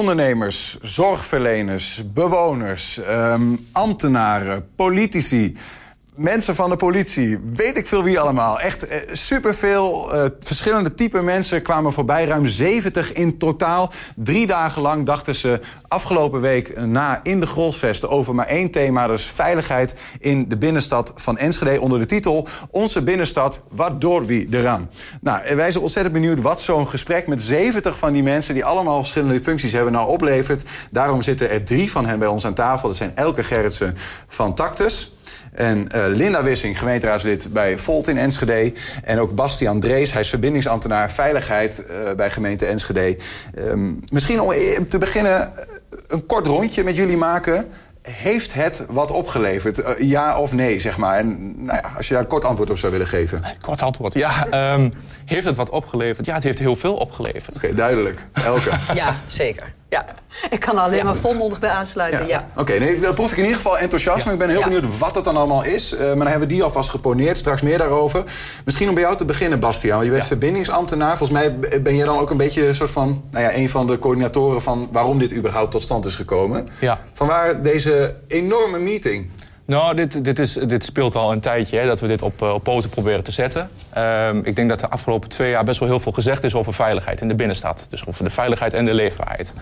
ondernemers, 0.00 0.78
zorgverleners, 0.80 2.02
bewoners, 2.14 2.98
ehm, 2.98 3.56
ambtenaren, 3.72 4.68
politici 4.76 5.54
mensen 6.20 6.54
van 6.54 6.70
de 6.70 6.76
politie, 6.76 7.38
weet 7.54 7.76
ik 7.76 7.86
veel 7.86 8.02
wie 8.02 8.20
allemaal. 8.20 8.60
Echt 8.60 8.86
eh, 8.86 8.98
superveel 9.12 10.14
eh, 10.14 10.24
verschillende 10.40 10.94
type 10.94 11.22
mensen 11.22 11.62
kwamen 11.62 11.92
voorbij. 11.92 12.24
Ruim 12.24 12.46
70 12.46 13.12
in 13.12 13.38
totaal. 13.38 13.92
Drie 14.16 14.46
dagen 14.46 14.82
lang 14.82 15.06
dachten 15.06 15.34
ze 15.34 15.60
afgelopen 15.88 16.40
week 16.40 16.84
na 16.86 17.20
in 17.22 17.40
de 17.40 17.46
Grolsvesten 17.46 18.10
over 18.10 18.34
maar 18.34 18.46
één 18.46 18.70
thema. 18.70 19.06
Dus 19.06 19.24
veiligheid 19.24 19.94
in 20.18 20.48
de 20.48 20.58
binnenstad 20.58 21.12
van 21.14 21.38
Enschede. 21.38 21.80
Onder 21.80 21.98
de 21.98 22.06
titel 22.06 22.46
Onze 22.70 23.02
binnenstad, 23.02 23.60
wat 23.68 24.00
door 24.00 24.26
wie 24.26 24.48
eraan. 24.50 24.90
Nou, 25.20 25.56
wij 25.56 25.70
zijn 25.70 25.82
ontzettend 25.82 26.14
benieuwd 26.14 26.40
wat 26.40 26.60
zo'n 26.60 26.88
gesprek 26.88 27.26
met 27.26 27.42
70 27.42 27.98
van 27.98 28.12
die 28.12 28.22
mensen... 28.22 28.54
die 28.54 28.64
allemaal 28.64 28.98
verschillende 28.98 29.40
functies 29.40 29.72
hebben, 29.72 29.92
nou 29.92 30.08
oplevert. 30.08 30.64
Daarom 30.90 31.22
zitten 31.22 31.50
er 31.50 31.64
drie 31.64 31.90
van 31.90 32.06
hen 32.06 32.18
bij 32.18 32.28
ons 32.28 32.46
aan 32.46 32.54
tafel. 32.54 32.88
Dat 32.88 32.96
zijn 32.96 33.16
Elke 33.16 33.42
Gerritsen 33.42 33.96
van 34.26 34.54
Tactus... 34.54 35.12
En 35.52 35.86
uh, 35.94 36.04
Linda 36.06 36.42
Wissing, 36.42 36.78
gemeenteraadslid 36.78 37.52
bij 37.52 37.78
Volt 37.78 38.08
in 38.08 38.18
Enschede. 38.18 38.72
En 39.04 39.18
ook 39.18 39.34
Bastiaan 39.34 39.80
Drees, 39.80 40.12
hij 40.12 40.20
is 40.20 40.28
verbindingsambtenaar 40.28 41.10
veiligheid 41.10 41.84
uh, 41.90 42.14
bij 42.16 42.30
gemeente 42.30 42.66
Enschede. 42.66 43.16
Um, 43.58 44.00
misschien 44.12 44.40
om 44.40 44.52
te 44.88 44.98
beginnen 44.98 45.52
een 46.08 46.26
kort 46.26 46.46
rondje 46.46 46.84
met 46.84 46.96
jullie 46.96 47.16
maken. 47.16 47.66
Heeft 48.02 48.54
het 48.54 48.84
wat 48.88 49.10
opgeleverd? 49.10 49.78
Uh, 49.78 49.90
ja 49.98 50.38
of 50.38 50.52
nee, 50.52 50.80
zeg 50.80 50.98
maar? 50.98 51.18
En 51.18 51.54
nou 51.64 51.78
ja, 51.82 51.92
als 51.96 52.08
je 52.08 52.14
daar 52.14 52.22
een 52.22 52.28
kort 52.28 52.44
antwoord 52.44 52.70
op 52.70 52.78
zou 52.78 52.92
willen 52.92 53.06
geven. 53.06 53.44
Kort 53.60 53.82
antwoord, 53.82 54.14
ja. 54.14 54.46
Um, 54.74 54.90
heeft 55.24 55.46
het 55.46 55.56
wat 55.56 55.70
opgeleverd? 55.70 56.26
Ja, 56.26 56.34
het 56.34 56.44
heeft 56.44 56.58
heel 56.58 56.76
veel 56.76 56.94
opgeleverd. 56.94 57.56
Oké, 57.56 57.64
okay, 57.64 57.76
duidelijk. 57.76 58.26
Elke. 58.32 58.70
ja, 58.94 59.16
zeker. 59.26 59.72
Ja. 59.90 60.04
Ik 60.50 60.60
kan 60.60 60.76
er 60.76 60.82
alleen 60.82 60.96
ja. 60.96 61.04
maar 61.04 61.16
volmondig 61.16 61.58
bij 61.58 61.70
aansluiten. 61.70 62.26
Ja. 62.26 62.46
Oké, 62.50 62.60
okay, 62.60 62.78
nee, 62.78 63.00
dan 63.00 63.14
proef 63.14 63.30
ik 63.30 63.36
in 63.36 63.42
ieder 63.42 63.56
geval 63.56 63.78
enthousiasme. 63.78 64.32
Ik 64.32 64.38
ben 64.38 64.48
heel 64.48 64.62
benieuwd 64.62 64.98
wat 64.98 65.14
het 65.14 65.24
dan 65.24 65.36
allemaal 65.36 65.64
is. 65.64 65.92
Uh, 65.92 65.98
maar 65.98 66.16
dan 66.16 66.26
hebben 66.26 66.48
we 66.48 66.54
die 66.54 66.62
alvast 66.62 66.90
geponeerd. 66.90 67.38
Straks 67.38 67.62
meer 67.62 67.78
daarover. 67.78 68.24
Misschien 68.64 68.88
om 68.88 68.94
bij 68.94 69.02
jou 69.02 69.16
te 69.16 69.24
beginnen, 69.24 69.60
Bastiaan. 69.60 70.04
Je 70.04 70.10
bent 70.10 70.24
verbindingsambtenaar. 70.24 71.16
Volgens 71.16 71.38
mij 71.38 71.58
ben 71.82 71.96
jij 71.96 72.06
dan 72.06 72.18
ook 72.18 72.30
een 72.30 72.36
beetje 72.36 72.66
een 72.66 72.74
soort 72.74 72.90
van... 72.90 73.24
Nou 73.30 73.44
ja, 73.44 73.54
een 73.54 73.68
van 73.68 73.86
de 73.86 73.98
coördinatoren 73.98 74.62
van 74.62 74.88
waarom 74.92 75.18
dit 75.18 75.32
überhaupt 75.32 75.70
tot 75.70 75.82
stand 75.82 76.06
is 76.06 76.14
gekomen. 76.14 76.68
Ja. 76.80 76.98
Vanwaar 77.12 77.62
deze 77.62 78.14
enorme 78.28 78.78
meeting? 78.78 79.30
Nou, 79.70 79.94
dit, 79.94 80.24
dit, 80.24 80.38
is, 80.38 80.52
dit 80.52 80.84
speelt 80.84 81.14
al 81.14 81.32
een 81.32 81.40
tijdje 81.40 81.78
hè, 81.78 81.86
dat 81.86 82.00
we 82.00 82.06
dit 82.06 82.22
op, 82.22 82.42
op 82.42 82.64
poten 82.64 82.90
proberen 82.90 83.24
te 83.24 83.30
zetten. 83.30 83.70
Um, 83.98 84.44
ik 84.44 84.56
denk 84.56 84.68
dat 84.68 84.80
de 84.80 84.88
afgelopen 84.88 85.28
twee 85.28 85.50
jaar 85.50 85.64
best 85.64 85.78
wel 85.78 85.88
heel 85.88 86.00
veel 86.00 86.12
gezegd 86.12 86.44
is 86.44 86.54
over 86.54 86.74
veiligheid 86.74 87.20
in 87.20 87.28
de 87.28 87.34
binnenstad. 87.34 87.86
Dus 87.90 88.06
over 88.06 88.24
de 88.24 88.30
veiligheid 88.30 88.74
en 88.74 88.84
de 88.84 88.94
leefbaarheid. 88.94 89.52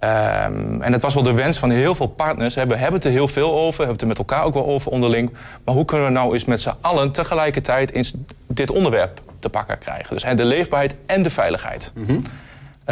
Um, 0.00 0.82
en 0.82 0.92
het 0.92 1.02
was 1.02 1.14
wel 1.14 1.22
de 1.22 1.32
wens 1.32 1.58
van 1.58 1.70
heel 1.70 1.94
veel 1.94 2.06
partners. 2.06 2.54
We 2.54 2.60
hebben 2.60 2.92
het 2.92 3.04
er 3.04 3.10
heel 3.10 3.28
veel 3.28 3.54
over, 3.54 3.76
hebben 3.76 3.92
het 3.92 4.00
er 4.00 4.08
met 4.08 4.18
elkaar 4.18 4.44
ook 4.44 4.54
wel 4.54 4.66
over 4.66 4.90
onderling. 4.90 5.32
Maar 5.64 5.74
hoe 5.74 5.84
kunnen 5.84 6.06
we 6.06 6.12
nou 6.12 6.32
eens 6.32 6.44
met 6.44 6.60
z'n 6.60 6.74
allen 6.80 7.12
tegelijkertijd 7.12 7.92
eens 7.92 8.12
dit 8.46 8.70
onderwerp 8.70 9.20
te 9.38 9.48
pakken 9.48 9.78
krijgen? 9.78 10.14
Dus 10.14 10.24
hè, 10.24 10.34
de 10.34 10.44
leefbaarheid 10.44 10.94
en 11.06 11.22
de 11.22 11.30
veiligheid. 11.30 11.92
Mm 11.94 12.06
-hmm. 12.06 12.22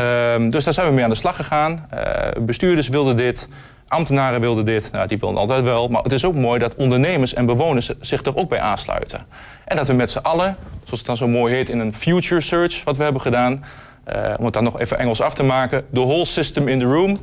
um, 0.02 0.50
dus 0.50 0.64
daar 0.64 0.75
zijn 0.75 0.86
we 0.86 0.92
mee 0.92 1.05
aan 1.05 1.10
de 1.10 1.16
slag 1.16 1.36
gegaan. 1.36 1.88
Uh, 1.94 2.00
bestuurders 2.41 2.88
wilden 2.88 3.16
dit. 3.16 3.48
Ambtenaren 3.88 4.40
wilden 4.40 4.64
dit, 4.64 4.92
nou, 4.92 5.08
die 5.08 5.18
wilden 5.18 5.38
altijd 5.38 5.62
wel. 5.62 5.88
Maar 5.88 6.02
het 6.02 6.12
is 6.12 6.24
ook 6.24 6.34
mooi 6.34 6.58
dat 6.58 6.74
ondernemers 6.74 7.34
en 7.34 7.46
bewoners 7.46 7.91
zich 8.00 8.22
er 8.22 8.36
ook 8.36 8.48
bij 8.48 8.60
aansluiten. 8.60 9.20
En 9.64 9.76
dat 9.76 9.86
we 9.86 9.92
met 9.92 10.10
z'n 10.10 10.18
allen, 10.18 10.56
zoals 10.82 10.98
het 10.98 11.06
dan 11.06 11.16
zo 11.16 11.28
mooi 11.28 11.54
heet 11.54 11.68
in 11.68 11.78
een 11.78 11.94
future 11.94 12.41
search 12.41 12.84
wat 12.84 12.96
we 12.96 13.02
hebben 13.02 13.22
gedaan... 13.22 13.64
Uh, 14.08 14.34
om 14.38 14.44
het 14.44 14.54
dan 14.54 14.64
nog 14.64 14.80
even 14.80 14.98
Engels 14.98 15.20
af 15.20 15.34
te 15.34 15.42
maken, 15.42 15.86
the 15.92 16.00
whole 16.00 16.24
system 16.24 16.68
in 16.68 16.78
the 16.78 16.84
room... 16.84 17.18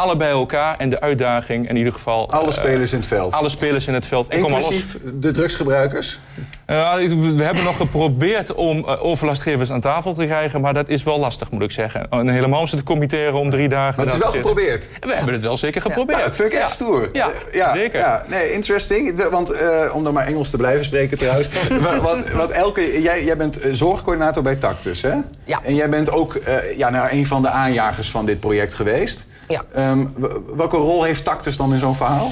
Alle 0.00 0.16
bij 0.16 0.30
elkaar 0.30 0.74
en 0.78 0.90
de 0.90 1.00
uitdaging 1.00 1.68
in 1.68 1.76
ieder 1.76 1.92
geval... 1.92 2.30
Alle 2.30 2.46
uh, 2.46 2.52
spelers 2.52 2.92
in 2.92 2.98
het 2.98 3.08
veld. 3.08 3.32
Alle 3.32 3.48
spelers 3.48 3.86
in 3.86 3.94
het 3.94 4.06
veld. 4.06 4.32
Inclusief 4.32 4.98
de 5.14 5.30
drugsgebruikers? 5.30 6.20
Uh, 6.66 6.94
we 7.36 7.42
hebben 7.42 7.64
nog 7.64 7.76
geprobeerd 7.76 8.54
om 8.54 8.78
uh, 8.78 9.04
overlastgevers 9.04 9.70
aan 9.70 9.80
tafel 9.80 10.14
te 10.14 10.24
krijgen... 10.24 10.60
maar 10.60 10.74
dat 10.74 10.88
is 10.88 11.02
wel 11.02 11.18
lastig, 11.18 11.50
moet 11.50 11.62
ik 11.62 11.70
zeggen. 11.70 12.10
En 12.10 12.28
helemaal 12.28 12.66
te 12.66 12.82
committeren 12.82 13.34
om 13.34 13.50
drie 13.50 13.68
dagen... 13.68 13.94
Maar 13.96 14.06
het 14.06 14.14
is 14.14 14.22
wel 14.22 14.32
geprobeerd? 14.32 14.88
We 15.00 15.14
hebben 15.14 15.32
het 15.32 15.42
wel 15.42 15.56
zeker 15.56 15.82
geprobeerd. 15.82 16.18
Ja, 16.18 16.24
dat 16.24 16.34
vind 16.34 16.52
ik 16.52 16.58
echt 16.58 16.72
stoer. 16.72 17.08
Ja, 17.12 17.30
ja 17.52 17.72
zeker. 17.72 18.00
Ja, 18.00 18.24
nee, 18.28 18.52
interesting. 18.52 19.28
Want 19.30 19.52
om 19.92 20.04
dan 20.04 20.14
maar 20.14 20.26
Engels 20.26 20.50
te 20.50 20.56
blijven 20.56 20.84
spreken 20.84 21.18
trouwens... 21.18 21.48
wat, 22.02 22.30
wat 22.30 22.50
Elke, 22.50 23.02
jij, 23.02 23.24
jij 23.24 23.36
bent 23.36 23.58
zorgcoördinator 23.70 24.42
bij 24.42 24.56
Tactus, 24.56 25.02
hè? 25.02 25.14
Ja. 25.44 25.60
En 25.62 25.74
jij 25.74 25.88
bent 25.88 26.10
ook 26.10 26.40
ja, 26.76 26.90
nou, 26.90 27.08
een 27.10 27.26
van 27.26 27.42
de 27.42 27.48
aanjagers 27.48 28.10
van 28.10 28.26
dit 28.26 28.40
project 28.40 28.74
geweest... 28.74 29.26
Ja. 29.50 29.90
Um, 29.90 30.10
welke 30.56 30.76
rol 30.76 31.02
heeft 31.02 31.24
Tactus 31.24 31.56
dan 31.56 31.72
in 31.72 31.78
zo'n 31.78 31.96
verhaal? 31.96 32.30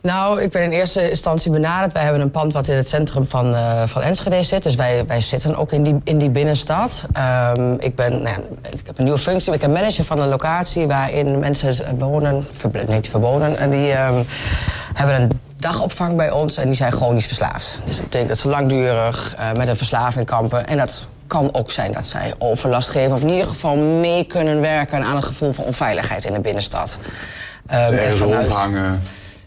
Nou, 0.00 0.42
ik 0.42 0.50
ben 0.50 0.62
in 0.62 0.70
eerste 0.70 1.10
instantie 1.10 1.50
benaderd. 1.50 1.92
Wij 1.92 2.02
hebben 2.02 2.20
een 2.20 2.30
pand 2.30 2.52
wat 2.52 2.68
in 2.68 2.76
het 2.76 2.88
centrum 2.88 3.26
van, 3.28 3.52
uh, 3.52 3.82
van 3.86 4.02
Enschede 4.02 4.42
zit. 4.42 4.62
Dus 4.62 4.74
wij, 4.74 5.04
wij 5.06 5.20
zitten 5.20 5.56
ook 5.56 5.72
in 5.72 5.82
die, 5.82 6.00
in 6.04 6.18
die 6.18 6.30
binnenstad. 6.30 7.06
Um, 7.56 7.76
ik, 7.80 7.94
ben, 7.96 8.22
nou 8.22 8.36
ja, 8.36 8.68
ik 8.70 8.86
heb 8.86 8.98
een 8.98 9.04
nieuwe 9.04 9.18
functie. 9.18 9.52
Ik 9.52 9.60
ben 9.60 9.72
manager 9.72 10.04
van 10.04 10.18
een 10.18 10.28
locatie 10.28 10.86
waarin 10.86 11.38
mensen 11.38 11.98
wonen, 11.98 12.44
ver, 12.52 12.70
niet 12.88 13.08
verwonen. 13.08 13.58
En 13.58 13.70
die 13.70 13.92
um, 13.98 14.26
hebben 14.94 15.20
een 15.20 15.40
dagopvang 15.56 16.16
bij 16.16 16.30
ons 16.30 16.56
en 16.56 16.66
die 16.66 16.76
zijn 16.76 16.92
chronisch 16.92 17.26
verslaafd. 17.26 17.78
Dus 17.84 17.96
dat 17.96 18.04
betekent 18.04 18.28
dat 18.28 18.38
ze 18.38 18.48
langdurig 18.48 19.36
uh, 19.38 19.52
met 19.52 19.68
een 19.68 19.76
verslaving 19.76 20.26
kampen. 20.26 20.66
En 20.66 20.78
dat 20.78 21.06
kan 21.34 21.54
ook 21.54 21.70
zijn 21.70 21.92
dat 21.92 22.06
zij 22.06 22.34
overlast 22.38 22.88
geven... 22.88 23.12
of 23.12 23.22
in 23.22 23.28
ieder 23.28 23.46
geval 23.46 23.76
mee 23.76 24.24
kunnen 24.24 24.60
werken 24.60 25.02
aan 25.02 25.16
het 25.16 25.24
gevoel 25.24 25.52
van 25.52 25.64
onveiligheid 25.64 26.24
in 26.24 26.32
de 26.32 26.40
binnenstad. 26.40 26.98
Um, 27.72 27.84
ze 27.84 27.96
ergens 27.96 28.20
vanuit... 28.20 28.48
rondhangen. 28.48 29.02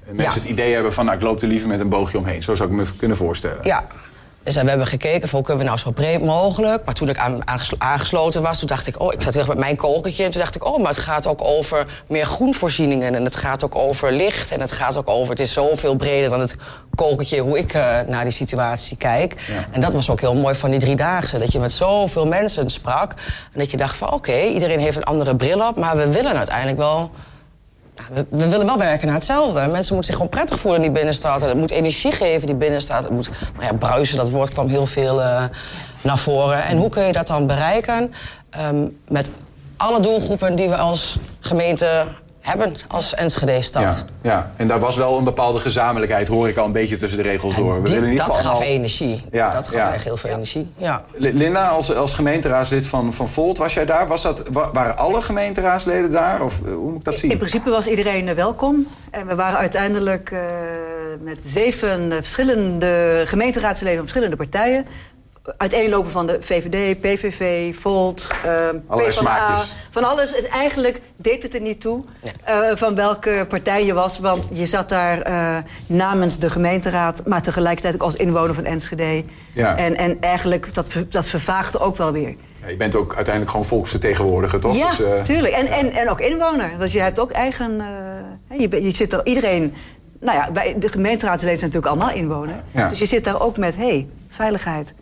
En 0.08 0.16
mensen 0.16 0.42
ja. 0.42 0.42
het 0.42 0.50
idee 0.50 0.74
hebben 0.74 0.94
van, 0.94 1.06
nou, 1.06 1.18
ik 1.18 1.24
loop 1.24 1.42
er 1.42 1.48
liever 1.48 1.68
met 1.68 1.80
een 1.80 1.90
boogje 1.90 2.18
omheen. 2.18 2.44
Zo 2.44 2.56
zou 2.56 2.70
ik 2.70 2.76
me 2.76 2.86
kunnen 2.98 3.18
voorstellen. 3.18 3.60
Ja. 3.62 3.84
Dus 4.48 4.56
we 4.56 4.70
hebben 4.70 4.88
gekeken 4.88 5.30
van 5.30 5.38
hoe 5.38 5.48
kunnen 5.48 5.64
we 5.64 5.70
nou 5.70 5.80
zo 5.80 5.92
breed 5.92 6.24
mogelijk. 6.24 6.86
Maar 6.86 6.94
toen 6.94 7.10
ik 7.10 7.18
aan, 7.18 7.42
aangesloten 7.78 8.42
was, 8.42 8.60
toen 8.60 8.68
dacht 8.68 8.88
ik... 8.88 9.00
oh, 9.00 9.14
ik 9.14 9.22
zat 9.22 9.34
weer 9.34 9.48
met 9.48 9.58
mijn 9.58 9.76
kokertje. 9.76 10.24
En 10.24 10.32
toen 10.32 10.40
dacht 10.40 10.56
ik, 10.56 10.66
oh, 10.66 10.80
maar 10.80 10.92
het 10.92 11.00
gaat 11.00 11.28
ook 11.28 11.44
over 11.44 11.86
meer 12.08 12.26
groenvoorzieningen. 12.26 13.16
En 13.16 13.24
het 13.24 13.36
gaat 13.36 13.64
ook 13.64 13.76
over 13.76 14.12
licht. 14.12 14.52
En 14.52 14.60
het 14.60 14.72
gaat 14.72 14.98
ook 14.98 15.10
over... 15.10 15.30
het 15.30 15.40
is 15.40 15.54
zoveel 15.54 15.96
breder 15.96 16.30
dan 16.30 16.40
het 16.40 16.56
kokertje... 16.96 17.40
hoe 17.40 17.58
ik 17.58 17.74
uh, 17.74 18.00
naar 18.08 18.24
die 18.24 18.34
situatie 18.34 18.98
kijk. 18.98 19.36
Ja. 19.48 19.66
En 19.72 19.82
dat 19.82 19.94
was 19.94 20.10
ook 20.10 20.22
heel 20.22 20.36
mooi 20.36 20.56
van 20.56 20.72
die 20.72 20.80
driedaagse. 20.80 21.40
Dat 21.40 21.52
je 21.52 21.60
met 21.60 21.72
zoveel 21.72 22.28
mensen 22.28 22.70
sprak. 22.70 23.12
En 23.54 23.60
dat 23.60 23.72
je 23.72 23.78
dacht 23.78 23.98
van, 23.98 24.08
oké, 24.08 24.16
okay, 24.16 24.48
iedereen 24.48 24.80
heeft 24.80 24.98
een 24.98 25.04
andere 25.04 25.36
bril 25.36 25.68
op... 25.68 25.76
maar 25.76 25.98
we 25.98 26.08
willen 26.08 26.38
uiteindelijk 26.38 26.78
wel 26.78 27.12
we, 28.14 28.26
we, 28.30 28.50
willen 28.50 28.66
wel 28.66 28.78
werken 28.78 29.06
naar 29.06 29.16
hetzelfde. 29.16 29.60
Mensen 29.60 29.94
moeten 29.96 30.04
zich 30.04 30.16
gewoon 30.16 30.30
prettig 30.30 30.60
voelen 30.60 30.82
in 30.82 30.86
die 30.86 30.96
binnenstad. 30.96 31.42
En 31.42 31.48
het 31.48 31.58
moet 31.58 31.72
energie 31.72 32.12
geven, 32.12 32.48
die 32.48 32.56
binnenstad. 32.56 33.04
Het 33.04 33.12
moet, 33.12 33.30
nou 33.54 33.66
ja, 33.66 33.74
bruisen, 33.74 34.18
dat 34.18 34.30
woord 34.30 34.52
kwam 34.52 34.68
heel 34.68 34.86
veel 34.86 35.20
uh, 35.20 35.44
naar 36.02 36.18
voren. 36.18 36.64
En 36.64 36.78
hoe 36.78 36.90
kun 36.90 37.04
je 37.04 37.12
dat 37.12 37.28
dan 37.28 37.48
bereiken? 37.48 38.14
Um, 38.60 38.98
met 39.08 39.30
alle 39.78 40.00
doelgroepen 40.00 40.56
die 40.56 40.70
we 40.70 40.78
als 40.78 41.18
gemeente 41.40 42.04
hebben 42.48 42.76
als 42.88 43.14
Enschede-stad. 43.14 44.06
Ja, 44.22 44.32
ja, 44.32 44.52
en 44.56 44.68
daar 44.68 44.80
was 44.80 44.96
wel 44.96 45.18
een 45.18 45.24
bepaalde 45.24 45.60
gezamenlijkheid, 45.60 46.28
hoor 46.28 46.48
ik 46.48 46.58
al 46.58 46.66
een 46.66 46.72
beetje 46.72 46.96
tussen 46.96 47.24
de 47.24 47.30
regels 47.30 47.56
door. 47.56 47.82
We 47.82 47.84
die, 47.84 47.94
willen 47.94 48.10
niet 48.10 48.18
dat 48.18 48.36
gaf 48.36 48.62
energie. 48.62 49.26
Ja, 49.32 49.54
dat 49.54 49.68
gaf 49.68 49.78
ja. 49.78 49.94
echt 49.94 50.04
heel 50.04 50.18
veel 50.18 50.30
energie. 50.30 50.72
Ja. 50.78 51.02
Linda, 51.16 51.68
als, 51.68 51.96
als 51.96 52.14
gemeenteraadslid 52.14 52.88
van, 52.88 53.14
van 53.14 53.30
Volt, 53.30 53.58
was 53.58 53.74
jij 53.74 53.86
daar? 53.86 54.08
Was 54.08 54.22
dat, 54.22 54.44
waren 54.52 54.98
alle 54.98 55.22
gemeenteraadsleden 55.22 56.12
daar? 56.12 56.42
Of 56.42 56.62
hoe 56.66 56.90
moet 56.90 56.96
ik 56.96 57.04
dat 57.04 57.18
zien? 57.18 57.32
In 57.32 57.38
principe 57.38 57.70
was 57.70 57.88
iedereen 57.88 58.36
welkom. 58.36 58.88
En 59.12 59.28
we 59.28 59.36
waren 59.36 59.58
uiteindelijk 59.60 60.32
uh, 60.32 60.40
met 61.22 61.44
zeven 61.44 62.12
verschillende 62.12 63.22
gemeenteraadsleden 63.26 63.98
van 63.98 64.08
verschillende 64.08 64.36
partijen 64.36 64.86
uiteenlopen 65.58 66.12
van 66.12 66.26
de 66.26 66.38
VVD, 66.40 67.00
PVV, 67.02 67.76
Volt, 67.76 68.28
uh, 68.46 68.70
PvdA, 68.88 69.58
van 69.90 70.04
alles. 70.04 70.36
Het, 70.36 70.48
eigenlijk 70.48 71.02
deed 71.16 71.44
het 71.44 71.54
er 71.54 71.62
niet 71.62 71.82
toe 71.82 72.04
uh, 72.50 72.60
van 72.74 72.96
welke 72.96 73.46
partij 73.48 73.86
je 73.86 73.94
was. 73.94 74.20
Want 74.20 74.50
je 74.54 74.66
zat 74.66 74.90
daar 74.90 75.30
uh, 75.30 75.58
namens 75.88 76.40
de 76.40 76.50
gemeenteraad... 76.50 77.22
maar 77.26 77.42
tegelijkertijd 77.42 77.94
ook 77.94 78.02
als 78.02 78.16
inwoner 78.16 78.56
van 78.56 78.66
Enschede. 78.66 79.24
Ja. 79.54 79.78
En, 79.78 79.98
en 79.98 80.18
eigenlijk, 80.22 80.74
dat, 80.74 80.88
dat 81.10 81.26
vervaagde 81.26 81.80
ook 81.80 81.98
wel 81.98 82.12
weer. 82.12 82.36
Ja, 82.62 82.68
je 82.68 82.78
bent 82.78 82.96
ook 82.96 83.16
uiteindelijk 83.16 83.52
gewoon 83.52 83.66
volksvertegenwoordiger, 83.66 84.60
toch? 84.60 84.78
Ja, 84.78 84.96
dus, 84.98 85.28
tuurlijk. 85.28 85.54
En, 85.54 85.66
ja. 85.66 85.72
en, 85.72 85.92
en 85.92 86.10
ook 86.10 86.20
inwoner. 86.20 86.78
Want 86.78 86.92
je 86.92 87.00
hebt 87.00 87.20
ook 87.20 87.32
eigen... 87.32 87.82
je, 88.58 88.84
je 88.84 88.92
zit 88.92 89.14
er 89.14 89.26
iedereen... 89.26 89.74
Nou 90.20 90.38
ja, 90.38 90.52
bij 90.52 90.76
de 90.78 90.90
gemeenteraadsleden 90.90 91.58
zijn 91.58 91.72
natuurlijk 91.72 92.02
allemaal 92.02 92.18
inwoner. 92.18 92.64
Ja. 92.72 92.90
Dus 92.90 93.00
je 93.00 93.06
zit 93.06 93.24
daar 93.24 93.42
ook 93.42 93.58
met, 93.58 93.76
hé, 93.76 93.88
hey, 93.88 94.08
veiligheid 94.28 94.94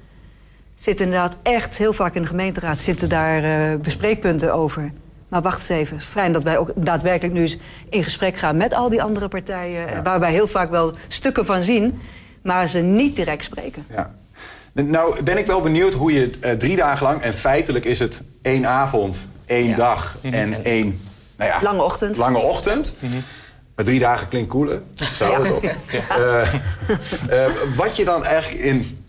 zitten 0.76 1.06
inderdaad 1.06 1.36
echt 1.44 1.78
heel 1.78 1.94
vaak 1.94 2.16
in 2.16 2.22
de 2.22 2.28
gemeenteraad 2.28 2.78
zitten 2.78 3.10
daar 3.10 3.44
uh, 3.44 3.80
bespreekpunten 3.80 4.54
over. 4.54 4.92
Maar 5.28 5.42
wacht 5.42 5.60
eens 5.60 5.70
even. 5.70 5.96
Het 5.96 6.06
is 6.06 6.12
fijn 6.12 6.32
dat 6.32 6.44
wij 6.44 6.58
ook 6.58 6.72
daadwerkelijk 6.76 7.34
nu 7.34 7.42
eens 7.42 7.58
in 7.90 8.04
gesprek 8.04 8.38
gaan 8.38 8.58
met 8.58 8.74
al 8.74 8.90
die 8.90 9.02
andere 9.04 9.28
partijen. 9.28 9.90
Ja. 9.90 10.02
Waar 10.02 10.20
wij 10.20 10.32
heel 10.32 10.48
vaak 10.48 10.70
wel 10.70 10.94
stukken 11.08 11.46
van 11.46 11.64
zien, 11.64 12.00
maar 12.44 12.68
ze 12.68 12.80
niet 12.80 13.16
direct 13.16 13.44
spreken. 13.44 13.86
Ja. 13.90 14.14
Nou 14.74 15.24
ben 15.24 15.38
ik 15.38 15.46
wel 15.46 15.62
benieuwd 15.62 15.94
hoe 15.94 16.14
je 16.14 16.32
uh, 16.42 16.52
drie 16.52 16.76
dagen 16.76 17.06
lang, 17.06 17.22
en 17.22 17.34
feitelijk 17.34 17.86
is 17.86 18.00
het 18.00 18.24
één 18.42 18.68
avond, 18.68 19.28
één 19.46 19.68
ja. 19.68 19.76
dag 19.76 20.18
en 20.22 20.64
één 20.64 21.00
nou 21.38 21.50
ja, 21.50 21.60
Lange 21.62 21.84
ochtend. 21.84 22.18
Lange 22.18 22.38
ochtend. 22.38 22.94
Maar 23.76 23.86
drie 23.86 24.00
dagen 24.00 24.28
klinkt 24.28 24.50
cooler. 24.50 24.82
Zo 25.18 25.26
Ja. 25.26 25.42
het 25.42 25.52
op. 25.52 25.64
Eh, 25.64 26.42
eh, 26.42 27.52
wat 27.76 27.96
je 27.96 28.06
dan 28.06 28.26
eigenlijk 28.26 28.64
in 28.64 29.05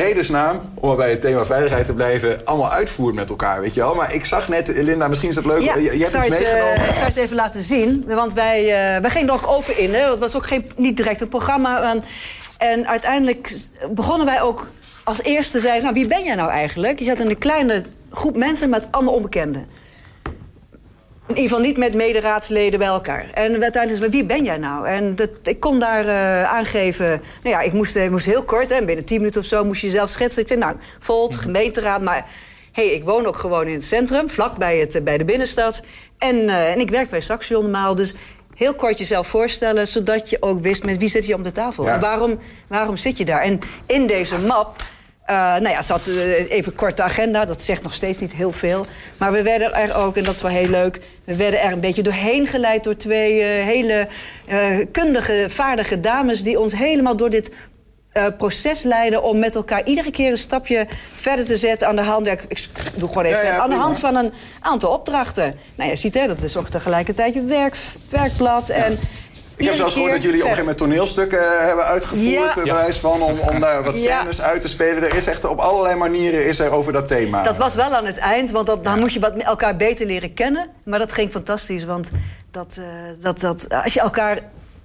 vredesnaam, 0.00 0.60
om 0.74 0.96
bij 0.96 1.10
het 1.10 1.20
thema 1.20 1.44
veiligheid 1.44 1.86
te 1.86 1.94
blijven, 1.94 2.40
allemaal 2.44 2.70
uitvoert 2.70 3.14
met 3.14 3.30
elkaar, 3.30 3.60
weet 3.60 3.74
je 3.74 3.80
wel. 3.80 3.94
Maar 3.94 4.14
ik 4.14 4.24
zag 4.24 4.48
net, 4.48 4.68
Linda, 4.68 5.08
misschien 5.08 5.28
is 5.28 5.34
dat 5.34 5.44
leuk. 5.44 5.62
Ja, 5.62 5.76
je, 5.76 5.88
hebt 5.88 6.00
iets 6.00 6.12
het, 6.12 6.24
eh, 6.24 6.30
meegenomen. 6.30 6.74
ik 6.74 6.94
zou 6.94 7.06
het 7.06 7.16
even 7.16 7.36
laten 7.36 7.62
zien. 7.62 8.04
Want 8.06 8.32
wij, 8.32 8.60
eh, 8.60 9.00
wij 9.00 9.10
gingen 9.10 9.28
er 9.28 9.34
ook 9.34 9.46
open 9.46 9.78
in. 9.78 9.94
Hè? 9.94 10.10
Het 10.10 10.18
was 10.18 10.36
ook 10.36 10.46
geen, 10.46 10.70
niet 10.76 10.96
direct 10.96 11.20
een 11.20 11.28
programma. 11.28 12.00
en 12.58 12.86
uiteindelijk 12.86 13.52
begonnen 13.90 14.26
wij 14.26 14.42
ook 14.42 14.68
als 15.04 15.22
eerste 15.22 15.60
zeiden... 15.60 15.82
nou, 15.82 15.94
wie 15.94 16.06
ben 16.06 16.24
jij 16.24 16.34
nou 16.34 16.50
eigenlijk? 16.50 16.98
Je 16.98 17.04
zat 17.04 17.20
in 17.20 17.30
een 17.30 17.38
kleine 17.38 17.82
groep 18.10 18.36
mensen 18.36 18.70
met 18.70 18.86
allemaal 18.90 19.14
onbekenden. 19.14 19.66
In 21.26 21.36
ieder 21.36 21.48
geval 21.48 21.64
niet 21.64 21.76
met 21.76 21.94
mederaadsleden 21.94 22.78
bij 22.78 22.88
elkaar. 22.88 23.30
En 23.34 23.62
uiteindelijk 23.62 24.02
zei 24.02 24.10
wie 24.10 24.24
ben 24.24 24.44
jij 24.44 24.58
nou? 24.58 24.88
En 24.88 25.14
dat, 25.14 25.30
ik 25.42 25.60
kon 25.60 25.78
daar 25.78 26.08
eh, 26.08 26.52
aangeven... 26.52 27.08
Nou 27.42 27.56
ja, 27.56 27.60
ik 27.60 27.72
moest, 27.72 27.96
eh, 27.96 28.08
moest 28.08 28.26
heel 28.26 28.44
kort, 28.44 28.68
hè, 28.68 28.84
binnen 28.84 29.04
10 29.04 29.18
minuten 29.18 29.40
of 29.40 29.46
zo... 29.46 29.64
moest 29.64 29.80
je 29.80 29.86
jezelf 29.86 30.10
schetsen. 30.10 30.42
Ik 30.42 30.48
zei, 30.48 30.60
nou, 30.60 30.76
Volt, 30.98 31.36
gemeenteraad, 31.36 32.02
maar... 32.02 32.26
hey, 32.72 32.86
ik 32.86 33.04
woon 33.04 33.26
ook 33.26 33.36
gewoon 33.36 33.66
in 33.66 33.74
het 33.74 33.84
centrum, 33.84 34.30
vlak 34.30 34.56
bij, 34.56 34.78
het, 34.78 34.94
eh, 34.94 35.02
bij 35.02 35.18
de 35.18 35.24
binnenstad. 35.24 35.82
En, 36.18 36.48
en 36.48 36.80
ik 36.80 36.90
werk 36.90 37.10
bij 37.10 37.20
Saxion 37.20 37.62
normaal, 37.62 37.94
dus... 37.94 38.14
Heel 38.54 38.74
kort 38.74 38.98
jezelf 38.98 39.26
voorstellen, 39.26 39.88
zodat 39.88 40.30
je 40.30 40.36
ook 40.40 40.60
wist 40.60 40.84
met 40.84 40.98
wie 40.98 41.08
zit 41.08 41.26
je 41.26 41.34
om 41.34 41.42
de 41.42 41.52
tafel. 41.52 41.84
Ja. 41.84 41.94
En 41.94 42.00
waarom, 42.00 42.38
waarom 42.68 42.96
zit 42.96 43.18
je 43.18 43.24
daar? 43.24 43.40
En 43.40 43.60
in 43.86 44.06
deze 44.06 44.38
map 44.38 44.82
eh, 45.24 45.36
nou 45.36 45.68
ja, 45.68 45.82
zat 45.82 46.06
eh, 46.06 46.50
even 46.50 46.74
korte 46.74 47.02
agenda. 47.02 47.44
Dat 47.44 47.62
zegt 47.62 47.82
nog 47.82 47.94
steeds 47.94 48.18
niet 48.18 48.32
heel 48.32 48.52
veel. 48.52 48.86
Maar 49.18 49.32
we 49.32 49.42
werden 49.42 49.74
er 49.74 49.96
ook, 49.96 50.16
en 50.16 50.24
dat 50.24 50.34
is 50.34 50.42
wel 50.42 50.50
heel 50.50 50.70
leuk... 50.70 51.00
we 51.24 51.36
werden 51.36 51.60
er 51.60 51.72
een 51.72 51.80
beetje 51.80 52.02
doorheen 52.02 52.46
geleid 52.46 52.84
door 52.84 52.96
twee 52.96 53.42
eh, 53.42 53.64
hele 53.64 54.08
kundige, 54.92 55.46
vaardige 55.48 56.00
dames... 56.00 56.42
die 56.42 56.60
ons 56.60 56.76
helemaal 56.76 57.16
door 57.16 57.30
dit 57.30 57.50
eh, 58.14 58.26
proces 58.38 58.82
leiden... 58.82 59.22
om 59.22 59.38
met 59.38 59.54
elkaar 59.54 59.84
iedere 59.84 60.10
keer 60.10 60.30
een 60.30 60.38
stapje 60.38 60.86
verder 61.12 61.44
te 61.44 61.56
zetten 61.56 61.88
aan 61.88 61.96
de 61.96 62.02
hand... 62.02 62.26
Ja, 62.26 62.32
ik, 62.32 62.42
ik 62.48 62.68
doe 62.94 63.08
gewoon 63.08 63.24
even 63.24 63.38
Ja, 63.38 63.44
ja, 63.44 63.58
aan 63.58 63.70
de 63.70 63.76
hand 63.76 63.98
van 63.98 64.16
een 64.16 64.32
aantal 64.60 64.92
opdrachten. 64.92 65.54
Nou, 65.74 65.90
je 65.90 65.96
ziet, 65.96 66.14
hè, 66.14 66.26
dat 66.26 66.42
is 66.42 66.56
ook 66.56 66.68
tegelijkertijd 66.68 67.34
je 67.34 67.42
werk, 67.44 67.76
werkblad. 68.10 68.68
En 68.68 68.92
Ik 69.56 69.64
heb 69.66 69.74
zelfs 69.74 69.92
gehoord 69.94 70.12
dat 70.12 70.22
jullie 70.22 70.42
op 70.42 70.48
een 70.48 70.54
gegeven 70.54 70.76
moment 70.76 70.78
toneelstukken 70.78 71.38
eh, 71.58 71.66
hebben 71.66 71.84
uitgevoerd. 71.84 72.60
Ja. 72.64 72.86
eh, 72.86 72.92
van, 72.92 73.22
om, 73.22 73.38
om 73.38 73.60
daar 73.60 73.82
wat 73.84 74.02
Ja. 74.02 74.18
scènes 74.18 74.42
uit 74.42 74.62
te 74.62 74.68
spelen. 74.68 75.02
Er 75.02 75.14
is 75.14 75.26
echt 75.26 75.44
op 75.44 75.58
allerlei 75.58 75.94
manieren 75.94 76.46
is 76.46 76.58
er 76.58 76.70
over 76.70 76.92
dat 76.92 77.08
thema. 77.08 77.42
Dat 77.42 77.56
was 77.56 77.74
wel 77.74 77.94
aan 77.94 78.06
het 78.06 78.18
eind, 78.18 78.50
want 78.50 78.66
dat, 78.66 78.84
dan 78.84 78.98
moest 78.98 79.14
je 79.14 79.20
wat, 79.20 79.32
elkaar 79.36 79.76
beter 79.76 80.06
leren 80.06 80.34
kennen. 80.34 80.68
Maar 80.84 80.98
dat 80.98 81.12
ging 81.12 81.30
fantastisch, 81.30 81.84
want 81.84 82.10
dat, 82.50 82.80
dat, 83.20 83.40
dat, 83.40 83.66
als 83.84 83.94
je 83.94 84.00
elkaar 84.00 84.38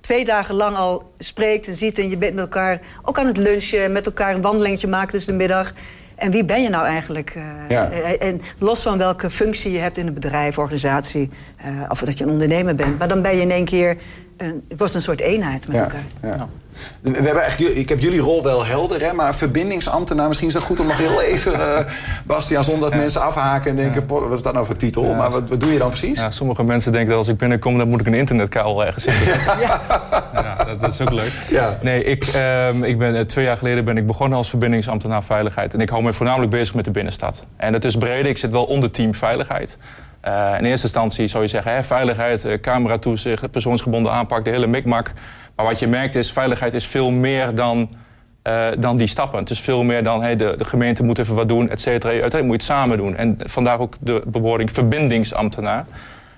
twee 0.10 0.26
dagen 0.26 0.56
lang 0.56 0.76
al 0.76 1.12
spreekt 1.18 1.68
en 1.68 1.76
ziet... 1.76 2.00
en 2.00 2.10
je 2.10 2.18
bent 2.18 2.34
met 2.34 2.44
elkaar 2.44 2.80
ook 3.04 3.20
aan 3.20 3.28
het 3.28 3.38
lunchen, 3.38 3.92
met 3.92 4.06
elkaar 4.06 4.34
een 4.36 4.42
wandelingetje 4.42 4.88
maken 4.88 5.10
tussen 5.12 5.32
de 5.32 5.38
middag... 5.38 5.74
En 6.16 6.32
wie 6.32 6.46
ben 6.46 6.62
je 6.62 6.70
nou 6.70 6.86
eigenlijk? 6.86 7.30
eh, 7.36 7.44
Ja. 7.70 7.90
eh, 7.92 8.28
en 8.28 8.42
los 8.58 8.82
van 8.82 8.98
welke 8.98 9.30
functie 9.30 9.72
je 9.72 9.78
hebt 9.80 9.98
in 9.98 10.08
een 10.08 10.14
bedrijf, 10.14 10.58
organisatie... 10.58 11.30
eh, 11.58 11.68
of 11.90 12.00
dat 12.00 12.18
je 12.18 12.24
een 12.24 12.30
ondernemer 12.30 12.76
bent. 12.76 12.98
Maar 12.98 13.08
dan 13.08 13.22
ben 13.22 13.36
je 13.36 13.42
in 13.42 13.52
één 13.52 13.66
keer... 13.66 13.98
Een, 14.38 14.64
het 14.68 14.78
wordt 14.80 14.94
een 14.94 15.02
soort 15.02 15.20
eenheid 15.22 15.68
met 15.68 15.76
Ja, 15.78 15.84
elkaar. 15.84 16.04
ja. 16.22 16.50
We 17.02 17.12
hebben 17.12 17.42
eigenlijk, 17.42 17.76
ik 17.76 17.90
heb 17.90 18.00
jullie 18.00 18.20
rol 18.20 18.44
wel 18.44 18.66
helder, 18.66 19.02
hè, 19.02 19.14
maar 19.14 19.36
verbindingsambtenaar... 19.36 20.28
misschien 20.28 20.48
is 20.48 20.54
het 20.54 20.64
goed 20.64 20.80
om 20.80 20.88
nog 20.88 20.98
heel 20.98 21.22
even, 21.34 21.54
eh 21.54 21.86
Bastiaan... 22.26 22.64
zonder 22.64 22.90
dat 22.90 23.00
mensen 23.00 23.22
afhaken 23.22 23.70
en 23.70 23.76
denken... 23.76 24.06
"Poh, 24.06 24.28
wat 24.28 24.38
is 24.38 24.44
dat 24.44 24.54
nou 24.54 24.66
voor 24.66 24.76
titel? 24.76 25.14
Maar 25.14 25.32
wat, 25.32 25.50
wat 25.50 25.60
doe 25.60 25.72
je 25.74 25.78
dan 25.78 25.90
precies? 25.90 26.20
Ja, 26.20 26.32
sommige 26.32 26.64
mensen 26.64 26.92
denken 26.92 27.10
dat 27.10 27.18
als 27.18 27.28
ik 27.28 27.38
binnenkom, 27.38 27.78
dan 27.78 27.88
moet 27.90 28.00
ik 28.00 28.08
een 28.08 28.14
internetkabel 28.14 28.86
ergens 28.86 29.04
zitten. 29.14 29.60
Ja, 29.60 29.82
dat, 30.66 30.82
dat 30.82 30.94
is 30.94 31.02
ook 31.02 31.12
leuk. 31.12 31.32
Ja. 31.50 31.78
Nee, 31.82 32.04
ik, 32.04 32.24
ehm, 32.24 32.84
ik 32.84 32.98
ben, 32.98 33.16
eh, 33.16 33.22
twee 33.22 33.46
jaar 33.46 33.58
geleden 33.58 33.84
ben 33.84 33.98
ik 33.98 34.08
begonnen 34.08 34.38
als 34.38 34.50
verbindingsambtenaar 34.50 35.24
veiligheid. 35.24 35.74
En 35.74 35.80
ik 35.80 35.90
hou 35.90 36.04
me 36.04 36.14
voornamelijk 36.14 36.52
bezig 36.52 36.76
met 36.76 36.86
de 36.86 36.92
binnenstad. 36.92 37.46
En 37.58 37.72
dat 37.72 37.84
is 37.84 37.96
breder. 37.96 38.26
Ik 38.26 38.38
zit 38.38 38.52
wel 38.52 38.64
onder 38.64 38.92
team 38.92 39.14
veiligheid. 39.14 39.78
Eh, 40.22 40.54
in 40.58 40.66
eerste 40.66 40.84
instantie 40.84 41.28
zou 41.28 41.44
je 41.44 41.50
zeggen, 41.50 41.74
hè, 41.74 41.84
veiligheid, 41.84 42.48
cameratoezicht, 42.62 43.52
persoonsgebonden 43.52 44.12
aanpak, 44.12 44.44
de 44.44 44.50
hele 44.50 44.68
mikmak. 44.68 45.12
Maar 45.60 45.68
wat 45.68 45.80
je 45.80 45.88
merkt 45.88 46.16
is, 46.16 46.32
veiligheid 46.32 46.74
is 46.74 46.86
veel 46.88 47.12
meer 47.12 47.56
dan, 47.56 47.90
eh, 48.42 48.68
dan 48.78 48.98
die 48.98 49.08
stappen. 49.08 49.40
Het 49.40 49.50
is 49.50 49.60
veel 49.60 49.84
meer 49.84 50.04
dan, 50.04 50.22
hey, 50.22 50.36
de, 50.36 50.54
de 50.58 50.64
gemeente 50.66 51.04
moet 51.04 51.18
even 51.20 51.36
wat 51.36 51.48
doen, 51.48 51.70
et 51.70 51.82
cetera. 51.82 52.12
Uiteindelijk 52.12 52.44
moet 52.52 52.62
je 52.64 52.72
het 52.72 52.78
samen 52.80 52.98
doen. 52.98 53.16
En 53.16 53.38
vandaar 53.44 53.80
ook 53.80 53.94
de 54.00 54.22
bewoording 54.28 54.72
verbindingsambtenaar. 54.72 55.86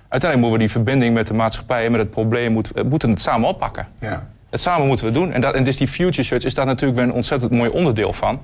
Uiteindelijk 0.08 0.40
moeten 0.40 0.52
we 0.52 0.58
die 0.58 0.70
verbinding 0.70 1.14
met 1.14 1.26
de 1.26 1.34
maatschappij 1.34 1.84
en 1.84 1.90
met 1.90 2.00
het 2.00 2.10
probleem 2.10 2.52
moeten, 2.52 2.74
we 2.74 2.82
moeten 2.82 3.10
het 3.10 3.20
samen 3.20 3.48
oppakken. 3.48 3.86
Ja. 3.98 4.26
Het 4.50 4.60
samen 4.60 4.86
moeten 4.86 5.06
we 5.06 5.12
doen. 5.12 5.32
En, 5.32 5.40
dat, 5.40 5.54
en 5.54 5.64
dus 5.64 5.76
die 5.76 5.88
Future 5.88 6.22
Search 6.22 6.44
is 6.44 6.54
daar 6.54 6.66
natuurlijk 6.66 6.98
weer 7.00 7.08
een 7.08 7.14
ontzettend 7.14 7.52
mooi 7.52 7.70
onderdeel 7.70 8.12
van. 8.12 8.40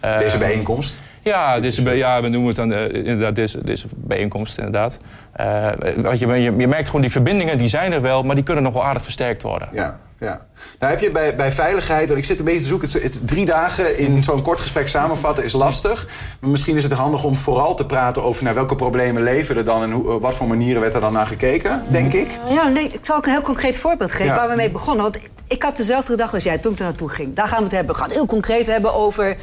Eh, 0.00 0.18
Deze 0.18 0.38
bijeenkomst. 0.38 0.98
Ja, 1.22 1.60
deze, 1.60 1.82
bij- 1.82 1.96
ja, 1.96 2.22
we 2.22 2.28
noemen 2.28 2.46
het 2.48 2.56
dan 2.56 2.72
eh, 2.72 2.94
inderdaad 2.94 3.34
deze, 3.34 3.64
deze 3.64 3.86
bijeenkomst. 3.96 4.56
Inderdaad. 4.58 4.98
Eh, 5.32 5.68
wat 5.96 6.18
je, 6.18 6.26
je, 6.26 6.56
je 6.56 6.66
merkt 6.68 6.86
gewoon 6.86 7.00
die 7.00 7.10
verbindingen, 7.10 7.58
die 7.58 7.68
zijn 7.68 7.92
er 7.92 8.00
wel, 8.00 8.22
maar 8.22 8.34
die 8.34 8.44
kunnen 8.44 8.62
nog 8.64 8.72
wel 8.72 8.84
aardig 8.84 9.02
versterkt 9.02 9.42
worden. 9.42 9.68
Ja, 9.72 9.98
ja. 10.18 10.46
Nou 10.78 10.92
heb 10.92 11.00
je 11.00 11.10
bij, 11.10 11.36
bij 11.36 11.52
veiligheid, 11.52 12.06
want 12.06 12.18
ik 12.18 12.24
zit 12.24 12.38
een 12.38 12.44
beetje 12.44 12.60
te 12.60 12.66
zoeken... 12.66 12.88
Het, 12.92 13.02
het 13.02 13.26
drie 13.26 13.44
dagen 13.44 13.98
in 13.98 14.24
zo'n 14.24 14.42
kort 14.42 14.60
gesprek 14.60 14.88
samenvatten 14.88 15.44
is 15.44 15.52
lastig. 15.52 16.06
Maar 16.40 16.50
misschien 16.50 16.76
is 16.76 16.82
het 16.82 16.92
handig 16.92 17.24
om 17.24 17.36
vooral 17.36 17.74
te 17.74 17.86
praten 17.86 18.22
over... 18.22 18.44
naar 18.44 18.54
welke 18.54 18.76
problemen 18.76 19.22
leven 19.22 19.56
er 19.56 19.64
dan... 19.64 19.82
en 19.82 19.90
hoe, 19.90 20.10
op 20.12 20.20
wat 20.22 20.34
voor 20.34 20.46
manieren 20.46 20.80
werd 20.80 20.94
er 20.94 21.00
dan 21.00 21.12
naar 21.12 21.26
gekeken, 21.26 21.82
denk 21.90 22.12
ik. 22.12 22.38
Ja, 22.48 22.68
nee, 22.68 22.84
ik 22.88 22.98
zal 23.02 23.16
ook 23.16 23.26
een 23.26 23.32
heel 23.32 23.40
concreet 23.40 23.76
voorbeeld 23.76 24.10
geven 24.10 24.26
Ja. 24.26 24.34
waar 24.34 24.48
we 24.48 24.56
mee 24.56 24.70
begonnen. 24.70 25.02
Want 25.02 25.18
ik 25.48 25.62
had 25.62 25.76
dezelfde 25.76 26.10
gedachte 26.10 26.34
als 26.34 26.44
jij 26.44 26.58
toen 26.58 26.72
ik 26.72 26.78
er 26.78 26.84
naartoe 26.84 27.08
ging. 27.08 27.34
Daar 27.34 27.48
gaan 27.48 27.58
we 27.58 27.64
het 27.64 27.72
hebben. 27.72 27.92
We 27.92 27.98
gaan 28.00 28.08
het 28.08 28.16
heel 28.16 28.26
concreet 28.26 28.66
hebben 28.66 28.94
over, 28.94 29.36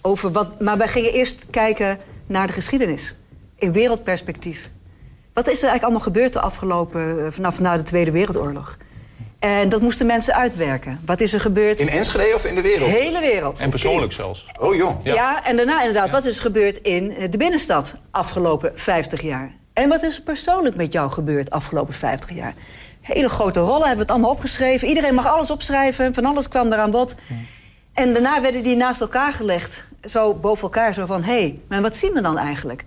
over 0.00 0.32
wat. 0.32 0.60
Maar 0.60 0.78
wij 0.78 0.88
gingen 0.88 1.12
eerst 1.12 1.46
kijken 1.50 1.98
naar 2.26 2.46
de 2.46 2.52
geschiedenis. 2.52 3.14
In 3.58 3.72
wereldperspectief. 3.72 4.70
Wat 5.32 5.46
is 5.48 5.62
er 5.62 5.68
eigenlijk 5.68 5.82
allemaal 5.82 6.00
gebeurd 6.02 6.32
de 6.32 6.40
afgelopen. 6.40 7.24
eh, 7.24 7.32
vanaf 7.32 7.60
na 7.60 7.76
de 7.76 7.82
Tweede 7.82 8.10
Wereldoorlog? 8.10 8.76
En 9.40 9.68
dat 9.68 9.80
moesten 9.80 10.06
mensen 10.06 10.34
uitwerken. 10.34 11.00
Wat 11.04 11.20
is 11.20 11.32
er 11.32 11.40
gebeurd? 11.40 11.80
In 11.80 11.88
Enschede 11.88 12.34
of 12.34 12.44
in 12.44 12.54
de 12.54 12.62
wereld? 12.62 12.90
hele 12.90 13.20
wereld. 13.20 13.60
En 13.60 13.70
persoonlijk 13.70 14.12
zelfs. 14.12 14.46
Oh 14.58 14.74
joh. 14.74 15.04
Ja. 15.04 15.44
en 15.44 15.56
daarna 15.56 15.78
inderdaad, 15.78 16.10
wat 16.10 16.26
is 16.26 16.36
er 16.36 16.42
gebeurd 16.42 16.76
in 16.76 17.14
eh, 17.16 17.30
de 17.30 17.36
binnenstad 17.36 17.94
afgelopen 18.10 18.72
50 18.74 19.20
jaar? 19.22 19.52
En 19.72 19.88
wat 19.88 20.02
is 20.02 20.16
er 20.16 20.22
persoonlijk 20.22 20.76
met 20.76 20.92
jou 20.92 21.10
gebeurd 21.10 21.50
afgelopen 21.50 21.94
50 21.94 22.30
jaar? 22.30 22.54
Hele 23.00 23.28
grote 23.28 23.60
rollen, 23.60 23.86
hebben 23.86 23.94
we 23.94 24.02
het 24.02 24.10
allemaal 24.10 24.30
opgeschreven. 24.30 24.88
Iedereen 24.88 25.14
mag 25.14 25.26
alles 25.26 25.50
opschrijven, 25.50 26.14
van 26.14 26.24
alles 26.24 26.48
kwam 26.48 26.72
er 26.72 26.78
aan 26.78 26.90
bod. 26.90 27.14
En 27.92 28.12
daarna 28.12 28.40
werden 28.40 28.62
die 28.62 28.76
naast 28.76 29.00
elkaar 29.00 29.32
gelegd, 29.32 29.84
zo 30.04 30.34
boven 30.34 30.62
elkaar, 30.62 30.94
zo 30.94 31.06
van... 31.06 31.22
hé, 31.22 31.32
hey, 31.32 31.60
maar 31.68 31.82
wat 31.82 31.96
zien 31.96 32.12
we 32.12 32.20
dan 32.20 32.38
eigenlijk? 32.38 32.84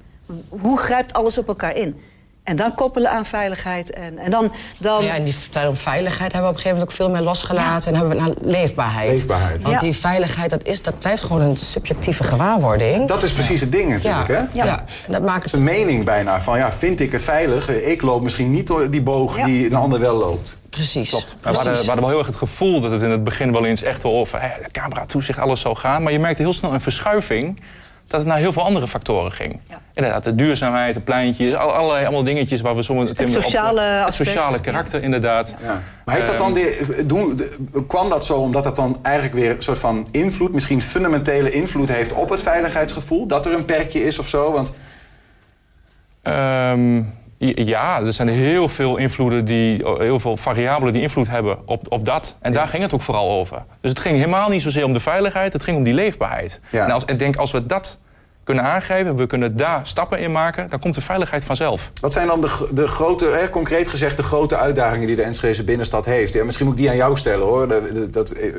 Hoe 0.49 0.77
grijpt 0.77 1.13
alles 1.13 1.37
op 1.37 1.47
elkaar 1.47 1.75
in? 1.75 2.01
En 2.43 2.55
dan 2.55 2.75
koppelen 2.75 3.11
aan 3.11 3.25
veiligheid. 3.25 3.91
En, 3.91 4.17
en 4.17 4.31
dan, 4.31 4.51
dan 4.77 5.03
Ja, 5.03 5.15
en 5.15 5.23
die 5.23 5.35
vertellen 5.35 5.69
om 5.69 5.75
veiligheid 5.77 6.31
hebben 6.33 6.41
we 6.41 6.47
op 6.47 6.53
een 6.55 6.61
gegeven 6.61 6.77
moment 6.77 6.91
ook 6.91 6.97
veel 7.05 7.09
meer 7.15 7.21
losgelaten. 7.21 7.87
En 7.93 7.95
hebben 7.99 8.17
we 8.17 8.23
naar 8.23 8.33
leefbaarheid. 8.41 9.09
Leefbaarheid. 9.09 9.61
Want 9.61 9.73
Ja. 9.73 9.79
die 9.81 9.95
veiligheid, 9.95 10.49
dat, 10.49 10.67
is, 10.67 10.81
dat 10.81 10.99
blijft 10.99 11.23
gewoon 11.23 11.41
een 11.41 11.57
subjectieve 11.57 12.23
gewaarwording. 12.23 13.07
Dat 13.07 13.23
is 13.23 13.31
precies 13.31 13.59
het 13.59 13.71
ding 13.71 13.89
natuurlijk, 13.89 14.27
ja, 14.27 14.47
hè? 14.53 14.63
ja. 14.63 14.83
Dat 15.07 15.21
maakt 15.21 15.43
Het 15.43 15.53
een 15.53 15.63
mening 15.63 16.05
bijna 16.05 16.41
van, 16.41 16.57
ja, 16.57 16.71
vind 16.71 16.99
ik 16.99 17.11
het 17.11 17.23
veilig? 17.23 17.69
Ik 17.69 18.01
loop 18.01 18.23
misschien 18.23 18.51
niet 18.51 18.67
door 18.67 18.89
die 18.89 19.01
boog 19.01 19.37
Ja. 19.37 19.45
die 19.45 19.65
een 19.65 19.75
ander 19.75 19.99
wel 19.99 20.15
loopt. 20.15 20.57
precies. 20.69 21.11
We 21.11 21.17
hadden, 21.17 21.33
we 21.63 21.69
Precies. 21.69 21.85
hadden 21.85 21.99
wel 21.99 22.07
heel 22.09 22.17
erg 22.17 22.27
het 22.27 22.35
gevoel 22.35 22.79
dat 22.81 22.91
het 22.91 23.01
in 23.01 23.09
het 23.11 23.23
begin 23.23 23.51
wel 23.51 23.65
eens 23.65 23.81
echt 23.81 24.03
wel 24.03 24.11
over 24.13 24.41
hè, 24.41 24.47
de 24.63 24.71
camera 24.71 25.05
toezicht, 25.05 25.39
alles 25.39 25.59
zou 25.61 25.75
gaan. 25.75 26.03
Maar 26.03 26.11
je 26.11 26.19
merkte 26.19 26.41
heel 26.41 26.53
snel 26.53 26.73
een 26.73 26.81
verschuiving 26.81 27.59
dat 28.07 28.19
het 28.19 28.29
naar 28.29 28.37
heel 28.37 28.51
veel 28.51 28.63
andere 28.63 28.87
factoren 28.87 29.31
ging. 29.31 29.59
Ja. 29.69 29.81
Inderdaad, 29.93 30.23
de 30.23 30.35
duurzaamheid, 30.35 30.93
de 30.93 30.99
pleintjes, 30.99 31.53
al- 31.55 31.71
allerlei 31.73 32.03
allemaal 32.05 32.23
dingetjes 32.23 32.61
waar 32.61 32.75
we 32.75 32.83
soms... 32.83 33.11
Tim, 33.13 33.27
sociale 33.27 33.81
Het 33.81 34.05
aspect. 34.07 34.29
sociale 34.29 34.59
karakter, 34.61 35.03
inderdaad. 35.03 35.55
Ja. 35.61 35.81
Maar 36.05 36.15
heeft 36.15 36.27
dat 36.27 36.37
dan 36.37 36.53
de, 36.53 37.03
doen, 37.05 37.35
de- 37.35 37.85
kwam 37.87 38.09
dat 38.09 38.25
zo 38.25 38.33
omdat 38.37 38.63
dat 38.63 38.75
dan 38.75 38.97
eigenlijk 39.01 39.35
weer 39.35 39.49
een 39.55 39.61
soort 39.61 39.77
van 39.77 40.07
invloed, 40.11 40.53
misschien 40.53 40.81
fundamentele 40.81 41.51
invloed 41.51 41.89
heeft 41.89 42.13
op 42.13 42.29
het 42.29 42.41
veiligheidsgevoel? 42.41 43.25
Dat 43.27 43.45
er 43.45 43.53
een 43.53 43.65
perkje 43.65 44.03
is 44.03 44.19
of 44.19 44.27
zo? 44.27 44.51
Want 44.51 44.73
Ehm, 46.21 47.01
ja, 47.45 48.01
er 48.01 48.13
zijn 48.13 48.29
heel 48.29 48.69
veel 48.69 48.97
invloeden, 48.97 49.45
die, 49.45 49.85
heel 49.97 50.19
veel 50.19 50.37
variabelen 50.37 50.93
die 50.93 51.01
invloed 51.01 51.29
hebben 51.29 51.57
op, 51.65 51.85
op 51.89 52.05
dat. 52.05 52.35
En 52.41 52.53
daar 52.53 52.67
ging 52.67 52.83
het 52.83 52.93
ook 52.93 53.01
vooral 53.01 53.31
over. 53.31 53.63
Dus 53.81 53.89
het 53.89 53.99
ging 53.99 54.15
helemaal 54.15 54.49
niet 54.49 54.61
zozeer 54.61 54.85
om 54.85 54.93
de 54.93 54.99
veiligheid, 54.99 55.53
het 55.53 55.63
ging 55.63 55.77
om 55.77 55.83
die 55.83 55.93
leefbaarheid. 55.93 56.61
Ja. 56.69 56.85
En 56.85 56.91
als, 56.91 57.05
ik 57.05 57.19
denk, 57.19 57.35
als 57.35 57.51
we 57.51 57.65
dat 57.65 57.99
kunnen 58.43 58.63
aangrijpen, 58.63 59.15
we 59.15 59.27
kunnen 59.27 59.57
daar 59.57 59.79
stappen 59.83 60.19
in 60.19 60.31
maken, 60.31 60.69
dan 60.69 60.79
komt 60.79 60.95
de 60.95 61.01
veiligheid 61.01 61.43
vanzelf. 61.43 61.89
wat 62.01 62.13
zijn 62.13 62.27
dan 62.27 62.41
de, 62.41 62.67
de 62.71 62.87
grote, 62.87 63.25
hè, 63.25 63.49
concreet 63.49 63.87
gezegd, 63.87 64.17
de 64.17 64.23
grote 64.23 64.57
uitdagingen 64.57 65.07
die 65.07 65.15
de 65.15 65.21
Enschede 65.21 65.63
binnenstad 65.63 66.05
heeft? 66.05 66.33
Ja, 66.33 66.43
misschien 66.43 66.65
moet 66.65 66.75
ik 66.75 66.81
die 66.81 66.89
aan 66.89 66.95
jou 66.95 67.17
stellen 67.17 67.45
hoor. 67.45 67.67
Dat, 68.11 68.31
eh, 68.31 68.53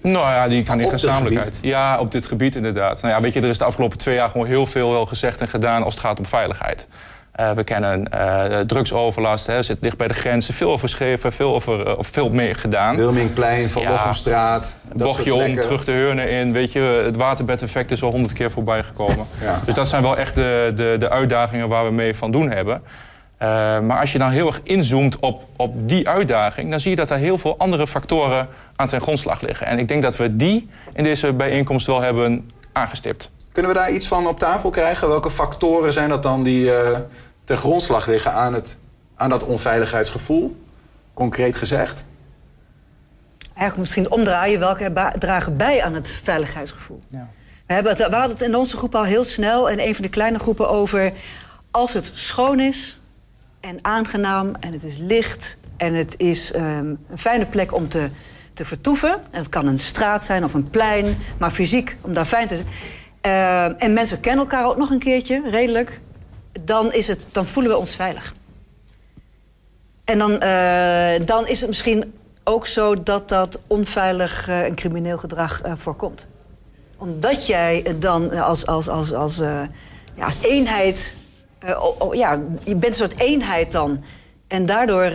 Nou 0.00 0.26
ja, 0.26 0.48
die 0.48 0.62
kan 0.62 0.80
in 0.80 0.88
gezamenlijkheid. 0.88 1.58
Ja, 1.62 1.98
op 1.98 2.10
dit 2.10 2.26
gebied 2.26 2.54
inderdaad. 2.54 3.02
Nou 3.02 3.14
ja, 3.14 3.20
weet 3.20 3.32
je, 3.32 3.40
er 3.40 3.48
is 3.48 3.58
de 3.58 3.64
afgelopen 3.64 3.98
twee 3.98 4.14
jaar 4.14 4.30
gewoon 4.30 4.46
heel 4.46 4.66
veel 4.66 4.90
wel 4.90 5.06
gezegd 5.06 5.40
en 5.40 5.48
gedaan 5.48 5.82
als 5.82 5.94
het 5.94 6.02
gaat 6.02 6.18
om 6.18 6.26
veiligheid. 6.26 6.88
Eh, 7.34 7.50
we 7.50 7.64
kennen 7.64 8.08
eh, 8.08 8.60
drugsoverlast, 8.60 9.46
hè, 9.46 9.62
zit 9.62 9.82
dicht 9.82 9.96
bij 9.96 10.08
de 10.08 10.14
grenzen. 10.14 10.54
Veel 10.54 10.70
over 10.70 10.88
geschreven, 10.88 11.32
veel, 11.32 11.54
over, 11.54 11.98
of 11.98 12.06
veel 12.06 12.28
mee 12.30 12.54
gedaan. 12.54 12.96
Wilmingplein, 12.96 13.68
Van 13.68 13.82
Ja. 13.82 14.58
Dat 14.58 14.74
Bochtje 14.92 15.34
om, 15.34 15.54
terug 15.54 15.84
de 15.84 15.92
heurnen 15.92 16.30
in. 16.30 16.52
Weet 16.52 16.72
je, 16.72 16.80
het 16.80 17.16
waterbedeffect 17.16 17.90
is 17.90 18.02
al 18.02 18.10
honderd 18.10 18.32
keer 18.32 18.50
voorbij 18.50 18.82
gekomen. 18.82 19.26
Ja. 19.40 19.60
Dus 19.64 19.74
dat 19.74 19.88
zijn 19.88 20.02
wel 20.02 20.16
echt 20.16 20.34
de, 20.34 20.72
de, 20.74 20.96
de 20.98 21.10
uitdagingen 21.10 21.68
waar 21.68 21.84
we 21.84 21.90
mee 21.90 22.16
van 22.16 22.30
doen 22.30 22.50
hebben. 22.50 22.82
Maar 23.86 24.00
als 24.00 24.12
je 24.12 24.18
dan 24.18 24.30
heel 24.30 24.46
erg 24.46 24.60
inzoomt 24.62 25.18
op, 25.18 25.46
op 25.56 25.88
die 25.88 26.08
uitdaging... 26.08 26.70
dan 26.70 26.80
zie 26.80 26.90
je 26.90 26.96
dat 26.96 27.10
er 27.10 27.16
heel 27.16 27.38
veel 27.38 27.58
andere 27.58 27.86
factoren 27.86 28.48
aan 28.76 28.88
zijn 28.88 29.00
grondslag 29.00 29.40
liggen. 29.40 29.66
En 29.66 29.78
ik 29.78 29.88
denk 29.88 30.02
dat 30.02 30.16
we 30.16 30.36
die 30.36 30.68
in 30.92 31.04
deze 31.04 31.32
bijeenkomst 31.32 31.86
wel 31.86 32.00
hebben 32.00 32.50
aangestipt. 32.72 33.30
Kunnen 33.52 33.72
we 33.72 33.78
daar 33.78 33.90
iets 33.90 34.08
van 34.08 34.26
op 34.26 34.38
tafel 34.38 34.70
krijgen? 34.70 35.08
Welke 35.08 35.30
factoren 35.30 35.92
zijn 35.92 36.08
dat 36.08 36.22
dan 36.22 36.42
die 36.42 36.70
ten 37.44 37.56
grondslag 37.56 38.06
liggen 38.06 38.32
aan, 38.32 38.54
het, 38.54 38.78
aan 39.16 39.28
dat 39.28 39.44
onveiligheidsgevoel? 39.44 40.56
Concreet 41.14 41.56
gezegd. 41.56 42.04
Eigenlijk 43.42 43.76
misschien 43.78 44.10
omdraaien 44.10 44.58
welke 44.58 45.12
dragen 45.18 45.56
bij 45.56 45.82
aan 45.82 45.94
het 45.94 46.08
veiligheidsgevoel. 46.08 47.02
We, 47.66 47.72
hebben 47.74 47.92
het, 47.96 48.08
we 48.08 48.14
hadden 48.14 48.36
het 48.36 48.46
in 48.46 48.56
onze 48.56 48.76
groep 48.76 48.94
al 48.94 49.04
heel 49.04 49.24
snel 49.24 49.70
en 49.70 49.86
een 49.86 49.94
van 49.94 50.04
de 50.04 50.10
kleine 50.10 50.38
groepen 50.38 50.68
over 50.68 51.12
als 51.70 51.92
het 51.92 52.10
schoon 52.14 52.60
is 52.60 52.98
en 53.60 53.78
aangenaam 53.82 54.54
en 54.60 54.72
het 54.72 54.82
is 54.82 54.96
licht 54.96 55.56
en 55.76 55.94
het 55.94 56.14
is 56.18 56.52
ehm, 56.52 56.94
een 57.10 57.18
fijne 57.18 57.46
plek 57.46 57.74
om 57.74 57.88
te, 57.88 58.08
te 58.52 58.64
vertoeven. 58.64 59.12
En 59.30 59.38
het 59.38 59.48
kan 59.48 59.66
een 59.66 59.78
straat 59.78 60.24
zijn 60.24 60.44
of 60.44 60.54
een 60.54 60.70
plein, 60.70 61.16
maar 61.38 61.50
fysiek 61.50 61.96
om 62.00 62.12
daar 62.12 62.24
fijn 62.24 62.46
te 62.46 62.56
zijn. 62.56 62.68
Ehm, 63.20 63.78
en 63.78 63.92
mensen 63.92 64.20
kennen 64.20 64.44
elkaar 64.44 64.66
ook 64.66 64.76
nog 64.76 64.90
een 64.90 64.98
keertje, 64.98 65.42
redelijk. 65.50 66.00
Dan, 66.62 66.92
is 66.92 67.06
het, 67.06 67.26
dan 67.32 67.46
voelen 67.46 67.72
we 67.72 67.78
ons 67.78 67.94
veilig. 67.94 68.34
En 70.04 70.18
dan, 70.18 70.40
eh, 70.40 71.26
dan 71.26 71.46
is 71.46 71.58
het 71.60 71.68
misschien 71.68 72.14
ook 72.44 72.66
zo 72.66 73.02
dat 73.02 73.28
dat 73.28 73.60
onveilig 73.66 74.48
eh, 74.48 74.62
en 74.62 74.74
crimineel 74.74 75.18
gedrag 75.18 75.62
eh, 75.62 75.72
voorkomt. 75.76 76.26
Omdat 76.98 77.46
jij 77.46 77.96
dan 77.98 78.30
als, 78.30 78.66
als, 78.66 78.88
als, 78.88 79.12
als, 79.12 79.36
ja, 80.14 80.24
als 80.24 80.42
eenheid... 80.42 81.14
ja, 82.12 82.40
je 82.64 82.74
bent 82.76 82.86
een 82.86 82.94
soort 82.94 83.18
eenheid 83.18 83.72
dan. 83.72 84.04
En 84.46 84.66
daardoor... 84.66 85.10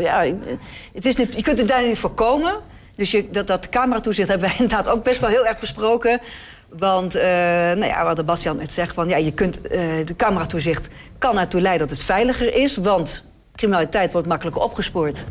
ja, 0.00 0.24
het 0.92 1.06
is 1.06 1.16
niet, 1.16 1.34
je 1.34 1.42
kunt 1.42 1.58
het 1.58 1.68
daar 1.68 1.86
niet 1.86 1.98
voorkomen. 1.98 2.54
Dus 2.96 3.10
je, 3.10 3.30
dat, 3.30 3.46
dat 3.46 3.68
cameratoezicht 3.68 4.28
hebben 4.28 4.48
wij 4.48 4.58
inderdaad 4.60 4.88
ook 4.88 5.02
best 5.02 5.20
wel 5.20 5.30
heel 5.30 5.46
erg 5.46 5.58
besproken. 5.58 6.20
Want, 6.68 7.14
eh, 7.14 7.22
nou 7.22 7.84
ja, 7.84 8.04
wat 8.04 8.16
de 8.16 8.22
Bastiaan 8.22 8.56
net 8.56 8.72
zegt, 8.72 8.94
van, 8.94 9.08
ja, 9.08 9.16
je 9.16 9.32
kunt, 9.32 9.60
eh, 9.60 9.80
de 10.04 10.16
cameratoezicht 10.16 10.88
kan 11.18 11.38
ertoe 11.38 11.60
leiden 11.60 11.88
dat 11.88 11.96
het 11.96 12.06
veiliger 12.06 12.54
is. 12.54 12.76
Want 12.76 13.24
criminaliteit 13.54 14.12
wordt 14.12 14.28
makkelijker 14.28 14.62
opgespoord. 14.62 15.24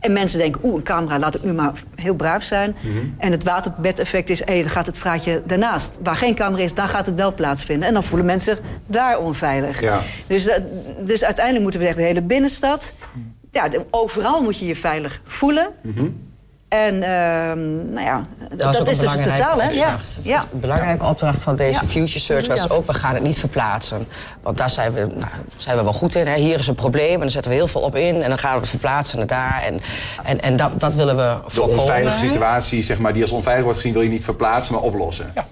En 0.00 0.12
mensen 0.12 0.38
denken, 0.38 0.64
oeh, 0.64 0.74
een 0.74 0.82
camera, 0.82 1.18
laat 1.18 1.34
ik 1.34 1.42
nu 1.42 1.52
maar 1.52 1.72
heel 1.94 2.14
braaf 2.14 2.42
zijn. 2.42 2.76
En 3.18 3.32
het 3.32 3.44
waterbedeffect 3.44 4.30
is, 4.30 4.44
hé, 4.44 4.60
dan 4.60 4.70
gaat 4.70 4.86
het 4.86 4.96
straatje 4.96 5.42
daarnaast. 5.46 5.98
Waar 6.02 6.16
geen 6.16 6.34
camera 6.34 6.62
is, 6.62 6.74
daar 6.74 6.88
gaat 6.88 7.06
het 7.06 7.14
wel 7.14 7.34
plaatsvinden. 7.34 7.88
En 7.88 7.94
dan 7.94 8.04
voelen 8.04 8.26
mensen 8.26 8.56
zich 8.56 8.64
daar 8.86 9.18
onveilig. 9.18 9.80
Ja. 9.80 10.02
Dus, 10.26 10.48
eh, 10.48 10.62
dus 11.00 11.24
uiteindelijk 11.24 11.62
moeten 11.62 11.80
we 11.80 11.86
echt 11.86 11.96
de 11.96 12.02
hele 12.02 12.22
binnenstad... 12.22 12.92
Ja, 13.50 13.68
overal 13.90 14.42
moet 14.42 14.58
je 14.58 14.66
je 14.66 14.76
veilig 14.76 15.20
voelen. 15.24 15.68
En 16.68 17.02
ehm, 17.02 17.92
nou 17.92 18.00
ja, 18.06 18.22
dat, 18.56 18.72
is 18.72 18.78
een 18.78 18.84
dus 18.84 18.98
het 18.98 19.00
belangrijke 19.00 19.38
totaal, 19.38 19.60
hè? 19.60 19.68
Ja. 19.70 19.82
opdracht. 19.84 20.18
ja. 20.22 20.44
Een 20.52 20.60
belangrijke 20.60 21.04
opdracht 21.04 21.40
van 21.42 21.56
deze 21.56 21.80
Ja. 21.82 21.88
Future 21.88 22.18
Search 22.18 22.46
was 22.46 22.70
ook... 22.70 22.86
we 22.86 22.94
gaan 22.94 23.14
het 23.14 23.22
niet 23.22 23.38
verplaatsen. 23.38 24.08
Want 24.42 24.56
daar 24.56 24.70
zijn 24.70 24.92
we, 24.92 25.00
nou, 25.00 25.30
zijn 25.56 25.76
we 25.76 25.82
wel 25.82 25.92
goed 25.92 26.14
in. 26.14 26.26
Hè. 26.26 26.34
Hier 26.34 26.58
is 26.58 26.66
een 26.66 26.74
probleem 26.74 27.14
en 27.14 27.20
dan 27.20 27.30
zetten 27.30 27.50
we 27.50 27.56
heel 27.56 27.68
veel 27.68 27.80
op 27.80 27.96
in... 27.96 28.22
en 28.22 28.28
dan 28.28 28.38
gaan 28.38 28.52
we 28.54 28.60
het 28.60 28.68
verplaatsen 28.68 29.18
naar 29.18 29.26
daar. 29.26 29.62
En, 29.66 29.80
en, 30.24 30.40
en 30.40 30.56
dat, 30.56 30.80
dat 30.80 30.94
willen 30.94 31.16
we 31.16 31.38
De 31.44 31.50
voorkomen. 31.50 31.80
onveilige 31.80 32.16
hè. 32.24 32.26
situatie, 32.26 32.82
zeg 32.82 32.98
maar, 32.98 33.12
die 33.12 33.22
als 33.22 33.32
onveilig 33.32 33.64
wordt 33.64 33.78
gezien, 33.78 33.92
wil 33.94 34.02
je 34.02 34.08
niet 34.08 34.24
verplaatsen, 34.24 34.74
maar 34.74 34.82
oplossen. 34.82 35.30
Ja. 35.34 35.46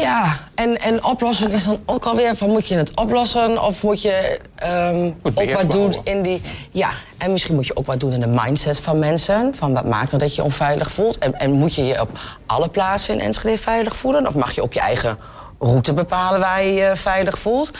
Ja, 0.00 0.38
en, 0.54 0.80
en 0.80 1.04
oplossen 1.04 1.50
is 1.50 1.64
dan 1.64 1.80
ook 1.84 2.04
alweer 2.04 2.36
van 2.36 2.48
moet 2.48 2.68
je 2.68 2.74
het 2.74 2.96
oplossen 2.96 3.62
of 3.62 3.82
moet 3.82 4.02
je 4.02 4.40
ehm, 4.54 5.10
ook 5.22 5.52
wat 5.52 5.70
doen 5.70 5.96
in 6.04 6.22
die. 6.22 6.42
Ja, 6.70 6.90
en 7.18 7.32
misschien 7.32 7.54
moet 7.54 7.66
je 7.66 7.76
ook 7.76 7.86
wat 7.86 8.00
doen 8.00 8.12
in 8.12 8.20
de 8.20 8.26
mindset 8.26 8.80
van 8.80 8.98
mensen. 8.98 9.54
Van 9.54 9.74
wat 9.74 9.84
maakt 9.84 10.10
nou 10.10 10.22
dat 10.22 10.34
je 10.34 10.36
je 10.36 10.42
onveilig 10.42 10.92
voelt? 10.92 11.18
En, 11.18 11.34
en 11.38 11.52
moet 11.52 11.74
je 11.74 11.84
je 11.84 12.00
op 12.00 12.18
alle 12.46 12.68
plaatsen 12.68 13.14
in 13.14 13.20
Enschede 13.20 13.58
veilig 13.58 13.96
voelen? 13.96 14.26
Of 14.26 14.34
mag 14.34 14.54
je 14.54 14.62
ook 14.62 14.72
je 14.72 14.80
eigen 14.80 15.18
route 15.58 15.92
bepalen 15.92 16.40
waar 16.40 16.64
je 16.64 16.72
je 16.72 16.92
veilig 16.94 17.38
voelt? 17.38 17.70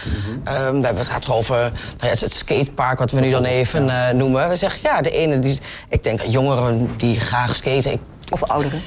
Ehm, 0.45 0.57
we 0.57 0.85
hebben 0.85 0.97
het 0.97 1.07
gehad 1.07 1.29
over 1.29 1.57
nou 1.57 1.71
ja, 2.01 2.07
het, 2.07 2.21
het 2.21 2.35
skatepark, 2.35 2.99
wat 2.99 3.11
we 3.11 3.21
nu 3.21 3.31
dan 3.31 3.45
even 3.45 3.89
eh, 3.89 4.15
noemen. 4.15 4.49
We 4.49 4.57
zeggen 4.57 4.81
ja, 4.83 5.03
de 5.03 5.11
ene 5.11 5.39
die. 5.39 5.61
Ik 5.89 6.03
denk 6.03 6.19
dat 6.19 6.33
jongeren 6.33 6.91
die 6.97 7.21
graag 7.21 7.57
skaten. 7.57 7.93
Ik 7.93 8.01
Of 8.31 8.43
ouderen. 8.43 8.83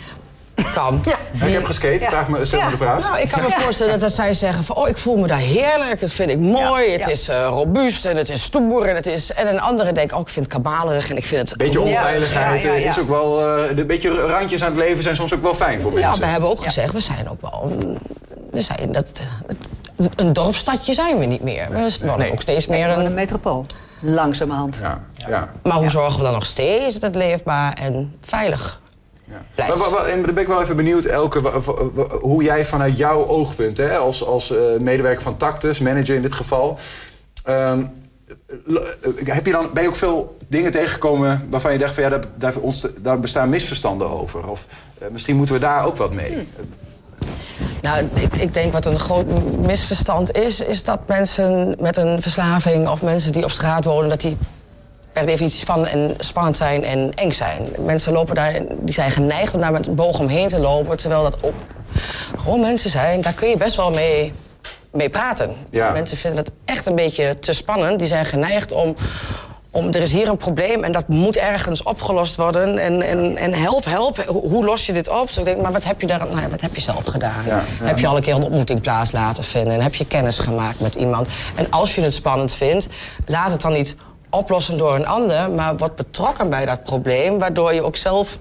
Kan. 0.73 1.01
Ik 1.45 1.53
heb 1.53 1.63
geskate, 1.65 1.99
Ja. 1.99 2.09
vraag 2.09 2.27
me, 2.29 2.45
stel 2.45 2.59
me 2.59 2.65
Ja. 2.65 2.71
de 2.71 2.77
vraag. 2.77 3.03
Nou, 3.03 3.19
ik 3.19 3.29
kan 3.29 3.41
me 3.41 3.51
voorstellen 3.61 3.99
dat 3.99 4.11
zij 4.11 4.33
zeggen 4.33 4.63
van... 4.63 4.75
oh, 4.75 4.87
ik 4.87 4.97
voel 4.97 5.17
me 5.17 5.27
daar 5.27 5.37
heerlijk, 5.37 5.99
dat 5.99 6.11
vind 6.11 6.31
ik 6.31 6.39
mooi, 6.39 6.85
Ja, 6.85 6.91
het 6.91 7.05
ja. 7.05 7.11
is 7.11 7.27
eh, 7.29 7.45
robuust 7.49 8.05
en 8.05 8.17
het 8.17 8.29
is 8.29 8.43
stoer. 8.43 8.85
En, 8.85 8.95
het 8.95 9.05
is... 9.05 9.33
en 9.33 9.47
een 9.47 9.59
andere 9.61 9.91
denkt, 9.91 10.13
oh, 10.13 10.19
ik 10.19 10.29
vind 10.29 10.45
het 10.45 10.53
kabalerig 10.55 11.09
en 11.09 11.17
ik 11.17 11.25
vind 11.25 11.49
het... 11.49 11.57
Beetje 11.57 11.79
Ja, 11.79 11.85
onveiligheid 11.85 12.61
ja, 12.61 12.71
ja, 12.71 12.77
ja. 12.79 12.89
is 12.89 12.99
ook 12.99 13.09
wel... 13.09 13.39
eh, 13.57 13.75
de 13.75 13.85
beetje 13.85 14.09
randjes 14.09 14.63
aan 14.63 14.69
het 14.71 14.79
leven 14.79 15.03
zijn 15.03 15.15
soms 15.15 15.33
ook 15.33 15.41
wel 15.41 15.55
fijn 15.55 15.81
voor 15.81 15.93
Ja, 15.93 15.99
mensen. 16.05 16.21
we 16.21 16.27
hebben 16.27 16.49
ook 16.49 16.63
gezegd, 16.63 16.93
we 16.93 16.99
zijn 16.99 17.29
ook 17.29 17.41
wel... 17.41 17.71
We 18.51 18.61
zijn 18.61 18.91
dat, 18.91 19.21
een 20.15 20.33
dorpsstadje 20.33 20.93
zijn 20.93 21.19
we 21.19 21.25
niet 21.25 21.41
meer. 21.43 21.67
We 21.69 21.89
Nee. 22.17 22.31
ook 22.31 22.41
steeds 22.41 22.67
meer 22.67 22.83
Gewoon 22.83 22.99
een 22.99 23.05
een... 23.05 23.13
metropool. 23.13 23.65
Langzamerhand. 23.99 24.79
Ja, 24.81 24.99
ja. 25.27 25.49
Maar 25.63 25.77
hoe 25.77 25.89
zorgen 25.89 26.17
we 26.17 26.23
dan 26.23 26.33
nog 26.33 26.45
steeds 26.45 26.93
dat 26.93 27.01
het 27.01 27.15
leefbaar 27.15 27.73
en 27.73 28.15
veilig 28.21 28.79
Ja. 28.81 28.84
Blijft? 29.55 29.91
Maar, 29.91 30.05
en 30.05 30.21
ben 30.21 30.37
ik 30.37 30.47
wel 30.47 30.61
even 30.61 30.75
benieuwd, 30.75 31.05
Elke, 31.05 31.39
hoe 32.21 32.43
jij 32.43 32.65
vanuit 32.65 32.97
jouw 32.97 33.27
oogpunt, 33.27 33.77
hè, 33.77 33.97
als, 33.97 34.25
als 34.25 34.51
eh, 34.51 34.57
medewerker 34.79 35.21
van 35.21 35.37
Tactus, 35.37 35.79
manager 35.79 36.15
in 36.15 36.21
dit 36.21 36.33
geval, 36.33 36.77
ehm, 37.43 37.83
eh, 38.67 38.75
heb 39.23 39.45
je 39.45 39.51
dan, 39.51 39.69
ben 39.73 39.83
je 39.83 39.89
ook 39.89 39.95
veel 39.95 40.37
dingen 40.47 40.71
tegengekomen 40.71 41.47
waarvan 41.49 41.71
je 41.71 41.77
dacht 41.77 41.93
van 41.93 42.03
ja, 42.03 42.09
daar, 42.09 42.23
daar, 42.35 42.55
ontst- 42.55 43.03
daar 43.03 43.19
bestaan 43.19 43.49
misverstanden 43.49 44.09
over? 44.09 44.49
Of 44.49 44.67
eh, 44.97 45.07
misschien 45.11 45.35
moeten 45.35 45.55
we 45.55 45.61
daar 45.61 45.85
ook 45.85 45.97
wat 45.97 46.13
mee? 46.13 46.47
Nou, 47.81 48.09
ik, 48.13 48.35
ik 48.35 48.53
denk 48.53 48.73
wat 48.73 48.85
een 48.85 48.99
groot 48.99 49.25
misverstand 49.59 50.37
is... 50.37 50.59
is 50.59 50.83
dat 50.83 50.99
mensen 51.07 51.75
met 51.79 51.97
een 51.97 52.21
verslaving 52.21 52.87
of 52.87 53.01
mensen 53.01 53.31
die 53.31 53.43
op 53.43 53.51
straat 53.51 53.85
wonen... 53.85 54.09
dat 54.09 54.21
die 54.21 54.37
per 55.15 55.25
definitie 55.25 55.59
spannend, 55.59 55.89
en, 55.89 56.13
spannend 56.17 56.57
zijn 56.57 56.83
en 56.83 57.13
eng 57.13 57.31
zijn. 57.31 57.67
Mensen 57.79 58.13
lopen 58.13 58.35
daar, 58.35 58.53
die 58.79 58.93
zijn 58.93 59.11
geneigd 59.11 59.53
om 59.53 59.59
daar 59.59 59.71
met 59.71 59.87
een 59.87 59.95
boog 59.95 60.19
omheen 60.19 60.47
te 60.47 60.59
lopen... 60.59 60.97
terwijl 60.97 61.23
dat 61.23 61.37
ook 61.41 61.53
gewoon 62.39 62.59
mensen 62.59 62.89
zijn, 62.89 63.21
daar 63.21 63.33
kun 63.33 63.49
je 63.49 63.57
best 63.57 63.75
wel 63.75 63.91
mee, 63.91 64.33
mee 64.91 65.09
praten. 65.09 65.55
Ja. 65.69 65.91
Mensen 65.91 66.17
vinden 66.17 66.39
het 66.39 66.51
echt 66.65 66.85
een 66.85 66.95
beetje 66.95 67.39
te 67.39 67.53
spannend. 67.53 67.99
Die 67.99 68.07
zijn 68.07 68.25
geneigd 68.25 68.71
om... 68.71 68.95
Om, 69.69 69.87
er 69.87 70.01
is 70.01 70.13
hier 70.13 70.29
een 70.29 70.37
probleem 70.37 70.83
en 70.83 70.91
dat 70.91 71.07
moet 71.07 71.37
ergens 71.37 71.83
opgelost 71.83 72.35
worden. 72.35 72.77
En, 72.77 73.01
en, 73.01 73.37
en 73.37 73.53
help, 73.53 73.85
help, 73.85 74.25
hoe, 74.27 74.41
hoe 74.41 74.65
los 74.65 74.85
je 74.85 74.93
dit 74.93 75.09
op? 75.09 75.27
Dus 75.27 75.37
ik 75.37 75.45
denk, 75.45 75.61
maar 75.61 75.71
wat 75.71 75.83
heb 75.83 76.01
je, 76.01 76.07
daar, 76.07 76.19
nou 76.19 76.41
ja, 76.41 76.49
wat 76.49 76.61
heb 76.61 76.75
je 76.75 76.81
zelf 76.81 77.05
gedaan? 77.05 77.43
Ja, 77.45 77.63
ja. 77.79 77.85
Heb 77.85 77.99
je 77.99 78.07
al 78.07 78.15
een 78.15 78.23
keer 78.23 78.35
een 78.35 78.43
ontmoeting 78.43 78.81
plaats 78.81 79.11
laten 79.11 79.43
vinden? 79.43 79.73
En 79.73 79.81
heb 79.81 79.95
je 79.95 80.05
kennis 80.05 80.39
gemaakt 80.39 80.79
met 80.79 80.95
iemand? 80.95 81.27
En 81.55 81.67
als 81.69 81.95
je 81.95 82.01
het 82.01 82.13
spannend 82.13 82.53
vindt, 82.53 82.87
laat 83.25 83.51
het 83.51 83.61
dan 83.61 83.73
niet 83.73 83.95
oplossen 84.35 84.77
door 84.77 84.95
een 84.95 85.07
ander... 85.07 85.51
maar 85.51 85.77
word 85.77 85.95
betrokken 85.95 86.49
bij 86.49 86.65
dat 86.65 86.83
probleem, 86.83 87.39
waardoor 87.39 87.73
je 87.73 87.83
ook 87.83 87.95
zelf... 87.95 88.37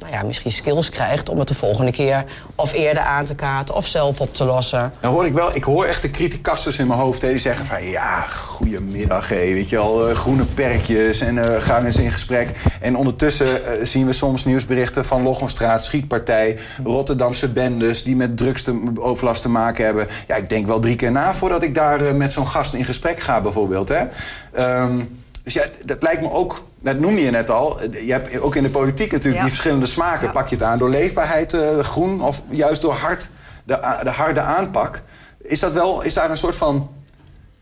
Nou 0.00 0.12
ja, 0.12 0.22
misschien 0.22 0.52
skills 0.52 0.90
krijgt 0.90 1.28
om 1.28 1.38
het 1.38 1.48
de 1.48 1.54
volgende 1.54 1.90
keer 1.90 2.24
of 2.54 2.72
eerder 2.72 3.02
aan 3.02 3.24
te 3.24 3.34
kaarten 3.34 3.74
of 3.74 3.86
zelf 3.86 4.20
op 4.20 4.34
te 4.34 4.44
lossen. 4.44 4.92
Dan 5.00 5.12
hoor 5.12 5.26
ik 5.26 5.32
wel, 5.32 5.54
ik 5.54 5.64
hoor 5.64 5.84
echt 5.84 6.02
de 6.02 6.10
criticasters 6.10 6.78
in 6.78 6.86
mijn 6.86 7.00
hoofd 7.00 7.20
die 7.20 7.38
zeggen 7.38 7.66
van 7.66 7.84
ja, 7.84 8.20
goedemiddag, 8.20 9.28
hé, 9.28 9.36
weet 9.36 9.68
je 9.68 9.78
al, 9.78 10.08
eh, 10.08 10.14
groene 10.14 10.44
perkjes 10.44 11.20
en 11.20 11.38
eh 11.38 11.62
gaan 11.62 11.84
eens 11.84 11.96
in 11.96 12.12
gesprek. 12.12 12.48
En 12.80 12.96
ondertussen 12.96 13.66
eh, 13.66 13.84
zien 13.86 14.06
we 14.06 14.12
soms 14.12 14.44
nieuwsberichten 14.44 15.04
van 15.04 15.22
Lochenstraat, 15.22 15.84
schietpartij, 15.84 16.58
Rotterdamse 16.84 17.48
bendes 17.48 18.02
die 18.02 18.16
met 18.16 18.36
drugsoverlast 18.36 19.42
te 19.42 19.48
maken 19.48 19.84
hebben. 19.84 20.06
Ja, 20.26 20.36
ik 20.36 20.48
denk 20.48 20.66
wel 20.66 20.80
drie 20.80 20.96
keer 20.96 21.10
na 21.10 21.34
voordat 21.34 21.62
ik 21.62 21.74
daar 21.74 22.16
met 22.16 22.32
zo'n 22.32 22.46
gast 22.46 22.74
in 22.74 22.84
gesprek 22.84 23.20
ga 23.20 23.40
bijvoorbeeld. 23.40 23.88
Hè. 23.88 24.04
Ehm, 24.52 25.00
dus 25.44 25.52
ja, 25.52 25.64
dat 25.84 26.02
lijkt 26.02 26.22
me 26.22 26.30
ook, 26.30 26.64
dat 26.82 26.98
noemde 26.98 27.20
je 27.20 27.30
net 27.30 27.50
al, 27.50 27.80
eh, 27.80 28.06
je 28.06 28.12
hebt 28.12 28.40
ook 28.40 28.56
in 28.56 28.62
de 28.62 28.70
politiek 28.70 29.06
natuurlijk 29.12 29.34
Ja. 29.36 29.40
die 29.40 29.50
verschillende 29.50 29.86
smaken. 29.86 30.26
Ja. 30.26 30.32
Pak 30.32 30.48
je 30.48 30.54
het 30.54 30.64
aan 30.64 30.78
door 30.78 30.90
leefbaarheid 30.90 31.52
eh, 31.52 31.78
groen 31.78 32.20
of 32.22 32.42
juist 32.50 32.82
door 32.82 32.92
hard, 32.92 33.28
de, 33.64 33.98
de 34.02 34.10
harde 34.10 34.40
aanpak. 34.40 35.02
Is, 35.42 35.58
dat 35.58 35.72
wel, 35.72 36.02
is 36.02 36.14
daar 36.14 36.30
een 36.30 36.36
soort 36.36 36.56
van 36.56 36.90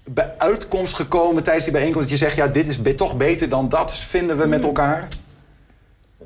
bij- 0.05 0.33
uitkomst 0.39 0.95
gekomen 0.95 1.43
tijdens 1.43 1.65
die 1.65 1.75
bijeenkomst... 1.75 2.09
dat 2.09 2.19
je 2.19 2.25
zegt, 2.25 2.37
ja, 2.37 2.47
dit 2.47 2.69
is 2.69 2.83
be- 2.83 2.95
toch 2.95 3.17
beter 3.17 3.49
dan 3.49 3.69
dat, 3.69 3.93
vinden 3.97 4.39
we 4.39 4.47
met 4.47 4.65
elkaar? 4.65 5.09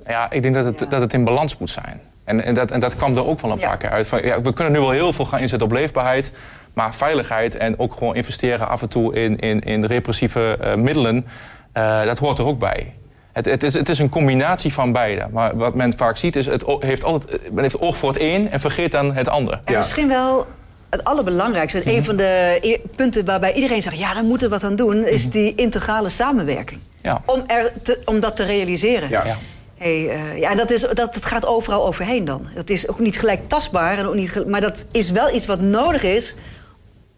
Ja, 0.01 0.31
ik 0.31 0.43
denk 0.43 0.55
dat 0.55 0.65
het, 0.65 0.81
Ja. 0.81 0.87
dat 0.87 1.01
het 1.01 1.13
in 1.13 1.25
balans 1.25 1.59
moet 1.59 1.71
zijn. 1.71 2.01
En, 2.25 2.45
en, 2.45 2.55
dat, 2.55 2.71
en 2.71 2.81
dat 2.81 2.97
kwam 2.97 3.17
er 3.17 3.27
ook 3.27 3.41
wel 3.41 3.51
een 3.53 3.59
Ja. 3.59 3.69
paar 3.69 3.77
keer 3.77 3.91
uit. 3.91 4.07
Van, 4.07 4.23
ja, 4.25 4.41
we 4.41 4.53
kunnen 4.53 4.73
nu 4.73 4.79
wel 4.81 4.91
heel 4.91 5.13
veel 5.13 5.25
gaan 5.25 5.39
inzetten 5.41 5.69
op 5.69 5.75
leefbaarheid. 5.75 6.33
Maar 6.75 6.95
veiligheid 6.95 7.57
en 7.57 7.79
ook 7.79 7.93
gewoon 7.95 8.15
investeren 8.15 8.69
af 8.69 8.83
en 8.83 8.89
toe 8.89 9.15
in, 9.15 9.39
in, 9.39 9.61
in 9.61 9.85
repressieve 9.85 10.57
eh, 10.61 10.75
middelen, 10.75 11.27
eh, 11.73 12.05
dat 12.05 12.19
hoort 12.19 12.39
er 12.39 12.47
ook 12.47 12.59
bij. 12.59 12.95
Het, 13.33 13.45
het, 13.45 13.63
is, 13.63 13.75
het 13.75 13.89
is 13.89 13.99
een 13.99 14.09
combinatie 14.09 14.73
van 14.73 14.93
beide. 14.93 15.27
Maar 15.33 15.57
wat 15.57 15.75
men 15.75 15.97
vaak 15.97 16.17
ziet 16.17 16.37
is, 16.37 16.47
het 16.47 16.65
heeft 16.81 17.05
altijd, 17.05 17.53
men 17.53 17.63
heeft 17.63 17.81
oog 17.81 17.97
voor 17.97 18.09
het 18.09 18.21
een 18.21 18.51
en 18.51 18.61
vergeet 18.61 18.93
dan 18.93 19.15
het 19.15 19.29
ander. 19.29 19.61
En 19.65 19.73
Ja. 19.73 19.79
misschien 19.79 20.09
wel 20.09 20.47
het 20.91 21.05
allerbelangrijkste. 21.05 21.83
Een 21.85 22.05
van 22.05 22.17
de 22.17 22.59
e- 22.61 22.79
punten 22.97 23.25
waarbij 23.25 23.53
iedereen 23.55 23.83
zegt... 23.83 23.99
ja, 23.99 24.15
daar 24.15 24.25
moeten 24.25 24.49
we 24.49 24.55
wat 24.55 24.65
aan 24.65 24.77
doen... 24.77 25.07
is 25.07 25.31
die 25.31 25.55
integrale 25.55 26.09
samenwerking. 26.09 26.81
Ja. 27.03 27.23
Om, 27.27 27.43
er 27.47 27.73
te, 27.83 28.01
om 28.05 28.21
dat 28.21 28.37
te 28.37 28.45
realiseren. 28.45 29.09
Ja. 29.09 29.25
Ja. 29.25 29.37
Hey, 29.79 30.09
eh, 30.09 30.39
ja, 30.39 30.51
en 30.51 30.57
dat, 30.57 30.71
is, 30.71 30.81
dat, 30.81 30.97
dat 30.97 31.25
gaat 31.25 31.47
overal 31.47 31.87
overheen 31.87 32.25
dan. 32.25 32.47
Dat 32.55 32.71
is 32.71 32.89
ook 32.89 32.99
niet 32.99 33.19
gelijk 33.19 33.49
tastbaar, 33.49 33.99
en 33.99 34.07
ook 34.07 34.15
niet, 34.15 34.47
maar 34.47 34.61
dat 34.61 34.85
is 34.91 35.11
wel 35.11 35.35
iets 35.35 35.47
wat 35.47 35.61
nodig 35.61 36.03
is... 36.03 36.35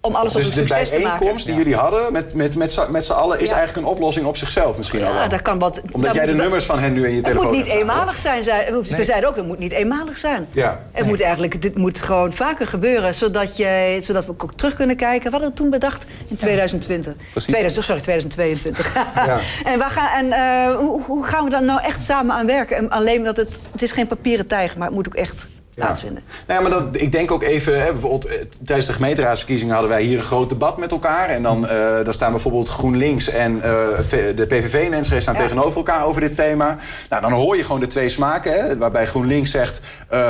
om 0.04 0.14
alles 0.14 0.32
Dus 0.32 0.44
tot 0.44 0.54
de 0.54 0.60
een 0.60 0.68
succes 0.68 0.88
te 0.88 0.94
maken. 0.98 1.10
bijeenkomst 1.18 1.46
die 1.46 1.54
jullie 1.54 1.76
hadden 1.76 2.12
met, 2.12 2.34
met, 2.34 2.56
met, 2.56 2.72
z'n- 2.72 2.90
met 2.90 3.04
z'n 3.04 3.12
allen... 3.12 3.40
is 3.40 3.48
Ja. 3.48 3.56
eigenlijk 3.56 3.86
een 3.86 3.92
oplossing 3.92 4.26
op 4.26 4.36
zichzelf 4.36 4.76
misschien 4.76 5.04
al 5.04 5.12
Ja, 5.12 5.18
wel. 5.18 5.28
dat 5.28 5.42
kan 5.42 5.58
wat... 5.58 5.80
Omdat 5.92 6.04
dat 6.06 6.14
jij 6.14 6.26
de 6.26 6.32
moet 6.32 6.40
nummers 6.42 6.64
van 6.64 6.78
hen 6.78 6.92
nu 6.92 7.02
in 7.04 7.08
je 7.10 7.14
Het 7.16 7.24
telefoon 7.24 7.46
moet 7.46 7.56
niet 7.56 7.66
hebt 7.66 7.80
staan. 7.80 7.90
eenmalig 7.90 8.18
zijn. 8.18 8.42
We 8.96 9.04
zeiden 9.04 9.28
ook, 9.28 9.36
het 9.36 9.46
moet 9.46 9.58
niet 9.58 9.72
eenmalig 9.72 10.18
zijn. 10.18 10.46
Ja. 10.52 10.80
Het 10.92 11.06
moet 11.06 11.20
eigenlijk, 11.20 11.62
dit 11.62 11.76
moet 11.76 12.02
gewoon 12.02 12.32
vaker 12.32 12.66
gebeuren, 12.66 13.14
zodat, 13.14 13.56
je, 13.56 13.98
zodat 14.00 14.26
we 14.26 14.32
ook 14.32 14.54
terug 14.54 14.74
kunnen 14.74 14.96
kijken. 14.96 15.22
Wat 15.22 15.32
hadden 15.32 15.48
we 15.50 15.54
toen 15.56 15.70
bedacht 15.70 16.06
in 16.28 16.36
2020? 16.36 17.12
Precies. 17.32 17.48
2000, 17.50 17.84
sorry, 17.84 18.00
2022. 18.02 18.94
Ja. 19.14 19.38
en 19.72 19.78
waar 19.78 19.90
gaan, 19.90 20.24
en 20.24 20.32
eh, 20.32 20.76
hoe, 20.76 21.02
hoe 21.02 21.24
gaan 21.26 21.44
we 21.44 21.50
dan 21.50 21.64
nou 21.64 21.80
echt 21.82 22.02
samen 22.02 22.34
aan 22.36 22.46
werken? 22.46 22.76
En 22.76 22.90
alleen 22.90 23.22
dat 23.22 23.36
het, 23.36 23.58
het 23.72 23.82
is 23.82 23.92
geen 23.92 24.06
papieren 24.06 24.46
tijger, 24.46 24.78
maar 24.78 24.86
het 24.86 24.96
moet 24.96 25.06
ook 25.06 25.14
echt 25.14 25.46
plaatsvinden. 25.74 26.22
Nou 26.46 26.62
ja, 26.62 26.68
maar 26.68 26.78
dat, 26.80 27.00
ik 27.02 27.12
denk 27.12 27.30
ook 27.30 27.42
even, 27.42 27.80
hè, 27.82 27.92
bijvoorbeeld 27.92 28.26
eh, 28.26 28.34
tijdens 28.64 28.86
de 28.86 28.92
gemeenteraadsverkiezingen 28.92 29.72
hadden 29.72 29.90
wij 29.92 30.02
hier 30.02 30.18
een 30.18 30.24
groot 30.24 30.48
debat 30.48 30.76
met 30.78 30.90
elkaar. 30.90 31.28
En 31.28 31.42
dan 31.42 31.66
eh, 31.68 31.76
daar 32.04 32.12
staan 32.14 32.30
bijvoorbeeld 32.30 32.68
GroenLinks 32.68 33.28
en 33.28 33.62
eh, 33.62 33.70
de 34.36 34.46
PVV 34.48 34.88
Enschede 34.90 35.20
staan 35.20 35.34
Ja. 35.34 35.40
tegenover 35.40 35.76
elkaar 35.76 36.04
over 36.04 36.20
dit 36.20 36.36
thema. 36.36 36.76
Nou, 37.10 37.22
dan 37.22 37.32
hoor 37.32 37.56
je 37.56 37.64
gewoon 37.64 37.80
de 37.80 37.86
twee 37.86 38.08
smaken. 38.08 38.52
Hè, 38.52 38.76
waarbij 38.76 39.06
GroenLinks 39.06 39.50
zegt, 39.50 39.80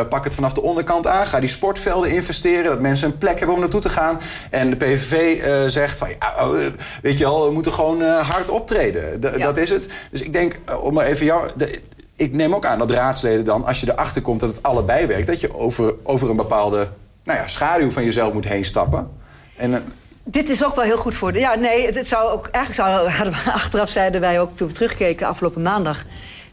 pak 0.09 0.25
het 0.25 0.35
vanaf 0.35 0.53
de 0.53 0.63
onderkant 0.63 1.07
aan. 1.07 1.27
Ga 1.27 1.41
die 1.41 1.49
sportvelden 1.49 2.11
investeren, 2.11 2.65
dat 2.65 2.81
mensen 2.81 3.07
een 3.11 3.19
plek 3.19 3.39
hebben 3.39 3.55
om 3.55 3.61
naartoe 3.61 3.81
te 3.81 3.89
gaan. 3.89 4.21
En 4.51 4.71
de 4.71 4.77
PVV 4.77 5.43
zegt 5.71 5.99
van, 5.99 6.09
ja, 6.09 6.47
oh, 6.47 6.57
weet 7.03 7.19
je 7.19 7.25
wel, 7.25 7.47
we 7.47 7.53
moeten 7.53 7.73
gewoon 7.73 8.03
hard 8.03 8.51
optreden. 8.51 9.21
D- 9.21 9.23
Ja. 9.37 9.45
Dat 9.47 9.57
is 9.57 9.71
het. 9.71 9.89
Dus 10.11 10.21
ik 10.21 10.33
denk, 10.33 10.59
om 10.81 10.95
maar 10.95 11.07
even 11.07 11.27
jou... 11.27 11.51
de- 11.57 11.81
ik 12.17 12.33
neem 12.33 12.55
ook 12.55 12.67
aan 12.67 12.79
dat 12.79 12.91
raadsleden 12.91 13.45
dan, 13.45 13.65
als 13.65 13.81
je 13.81 13.91
erachter 13.93 14.23
komt 14.23 14.41
dat 14.41 14.51
het 14.51 14.63
allebei 14.63 15.07
werkt, 15.07 15.27
dat 15.27 15.41
je 15.41 15.55
over, 15.59 15.95
over 16.03 16.31
een 16.31 16.37
bepaalde 16.37 16.89
nou 17.25 17.39
ja, 17.39 17.47
schaduw 17.47 17.91
van 17.91 18.05
jezelf 18.05 18.33
moet 18.33 18.49
heen 18.49 18.65
stappen. 18.65 19.09
En, 19.57 19.75
eh, 19.75 19.81
Dit 20.25 20.49
is 20.49 20.65
ook 20.65 20.75
wel 20.75 20.85
heel 20.85 20.97
goed 20.97 21.15
voor 21.15 21.33
de. 21.33 21.39
Ja, 21.39 21.55
nee, 21.55 21.87
het, 21.93 22.07
zou 22.07 22.31
ook. 22.33 22.47
Eigenlijk 22.47 22.89
zou, 22.89 23.09
hadden 23.11 23.35
we, 23.35 23.53
achteraf 23.63 23.89
zeiden 23.89 24.21
wij 24.21 24.41
ook 24.41 24.57
toen 24.57 24.69
we 24.69 24.75
terugkeken 24.75 25.27
afgelopen 25.27 25.63
maandag. 25.63 26.05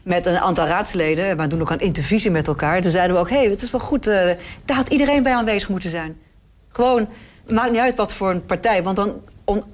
Met 0.02 0.26
een 0.26 0.38
aantal 0.38 0.66
raadsleden. 0.66 1.36
We 1.36 1.46
doen 1.46 1.60
ook 1.60 1.70
een 1.70 1.78
intervisie 1.80 2.30
met 2.30 2.46
elkaar. 2.46 2.82
Toen 2.82 2.90
zeiden 2.90 3.16
we 3.16 3.22
ook: 3.22 3.30
hé, 3.30 3.36
hey, 3.36 3.46
het 3.50 3.62
is 3.62 3.70
wel 3.70 3.80
goed. 3.80 4.06
eh, 4.06 4.30
daar 4.64 4.76
had 4.76 4.88
iedereen 4.88 5.22
bij 5.22 5.34
aanwezig 5.34 5.68
moeten 5.68 5.90
zijn. 5.90 6.16
Gewoon, 6.68 7.08
maakt 7.48 7.70
niet 7.70 7.80
uit 7.80 7.96
wat 7.96 8.14
voor 8.14 8.30
een 8.30 8.44
partij. 8.46 8.82
Want 8.82 8.96
dan, 8.96 9.20
on- 9.44 9.64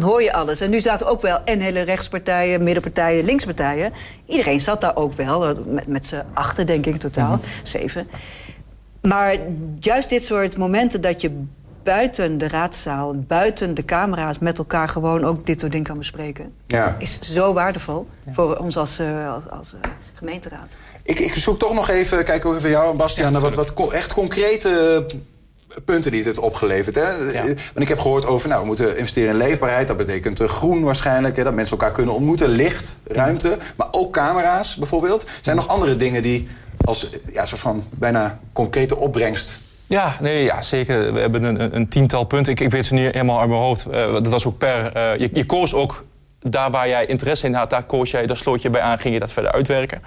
dan 0.00 0.08
hoor 0.08 0.22
je 0.22 0.32
alles. 0.32 0.60
En 0.60 0.70
nu 0.70 0.80
zaten 0.80 1.06
ook 1.06 1.20
wel 1.22 1.38
en 1.44 1.60
hele 1.60 1.80
rechtspartijen, 1.80 2.62
middenpartijen, 2.62 3.24
linkspartijen. 3.24 3.92
Iedereen 4.26 4.60
zat 4.60 4.80
daar 4.80 4.96
ook 4.96 5.12
wel. 5.12 5.46
eh, 5.46 5.54
Met, 5.66 5.86
met 5.86 6.06
z'n 6.06 6.22
achten, 6.34 6.66
denk 6.66 6.86
ik, 6.86 6.96
totaal. 6.96 7.40
Zeven. 7.62 8.08
Maar 9.02 9.36
juist 9.78 10.08
dit 10.08 10.24
soort 10.24 10.56
momenten 10.56 11.00
dat 11.00 11.20
je 11.20 11.42
buiten 11.82 12.38
de 12.38 12.48
raadzaal, 12.48 13.14
buiten 13.18 13.74
de 13.74 13.84
camera's 13.84 14.38
met 14.38 14.58
elkaar 14.58 14.88
gewoon 14.88 15.24
ook 15.24 15.46
dit 15.46 15.60
soort 15.60 15.72
dingen 15.72 15.86
kan 15.86 15.98
bespreken, 15.98 16.52
ja. 16.66 16.96
is 16.98 17.18
zo 17.20 17.52
waardevol 17.52 18.06
voor 18.30 18.56
ons 18.56 18.76
als, 18.76 18.98
eh, 18.98 19.32
als, 19.34 19.42
als 19.50 19.74
eh, 19.74 19.90
gemeenteraad. 20.14 20.76
ik, 21.02 21.18
ik 21.18 21.34
zoek 21.34 21.58
toch 21.58 21.74
nog 21.74 21.88
even, 21.88 22.24
kijk 22.24 22.44
ook 22.44 22.56
even 22.56 22.70
jou 22.70 22.90
en 22.90 22.96
Bastiaan, 22.96 23.32
naar 23.32 23.40
wat, 23.40 23.54
wat 23.54 23.74
co- 23.74 23.90
echt 23.90 24.12
concrete 24.12 25.04
punten 25.84 26.10
die 26.12 26.22
dit 26.22 26.38
opgeleverd. 26.38 26.94
Hè? 26.94 27.32
Want 27.46 27.80
ik 27.80 27.88
heb 27.88 27.98
gehoord 27.98 28.26
over, 28.26 28.48
nou, 28.48 28.60
we 28.60 28.66
moeten 28.66 28.96
investeren 28.98 29.30
in 29.30 29.36
leefbaarheid. 29.36 29.88
Dat 29.88 29.96
betekent 29.96 30.40
eh, 30.40 30.48
groen 30.48 30.82
waarschijnlijk, 30.82 31.36
hè, 31.36 31.44
dat 31.44 31.54
mensen 31.54 31.76
elkaar 31.78 31.92
kunnen 31.94 32.14
ontmoeten. 32.14 32.48
Licht, 32.48 32.96
ruimte, 33.06 33.56
maar 33.76 33.86
ook 33.90 34.12
camera's 34.12 34.76
bijvoorbeeld. 34.76 35.22
Zijn 35.42 35.56
er 35.56 35.62
nog 35.62 35.68
andere 35.68 35.96
dingen 35.96 36.22
die 36.22 36.48
als 36.84 37.08
ja, 37.32 37.44
soort 37.44 37.60
van 37.60 37.84
bijna 37.90 38.38
concrete 38.52 38.96
opbrengst 38.96 39.58
Ja, 39.86 40.16
nee, 40.20 40.44
ja, 40.44 40.62
zeker. 40.62 41.12
We 41.12 41.20
hebben 41.20 41.42
een, 41.42 41.60
een- 41.60 41.76
een 41.76 41.88
tiental 41.88 42.24
punten. 42.24 42.52
Ik, 42.52 42.60
ik 42.60 42.70
weet 42.70 42.86
ze 42.86 42.94
niet 42.94 43.12
helemaal 43.12 43.40
uit 43.40 43.48
mijn 43.48 43.60
hoofd. 43.60 43.86
Eh, 43.86 44.12
dat 44.12 44.28
was 44.28 44.46
ook 44.46 44.58
per... 44.58 44.92
eh, 44.92 45.18
je, 45.18 45.30
je 45.32 45.46
koos 45.46 45.74
ook 45.74 46.04
daar 46.40 46.70
waar 46.70 46.88
jij 46.88 47.06
interesse 47.06 47.46
in 47.46 47.54
had. 47.54 47.70
Daar 47.70 47.82
koos 47.82 48.10
jij, 48.10 48.26
daar 48.26 48.36
sloot 48.36 48.62
je 48.62 48.70
bij 48.70 48.80
aan, 48.80 48.98
ging 48.98 49.14
je 49.14 49.20
dat 49.20 49.32
verder 49.32 49.52
uitwerken. 49.52 50.02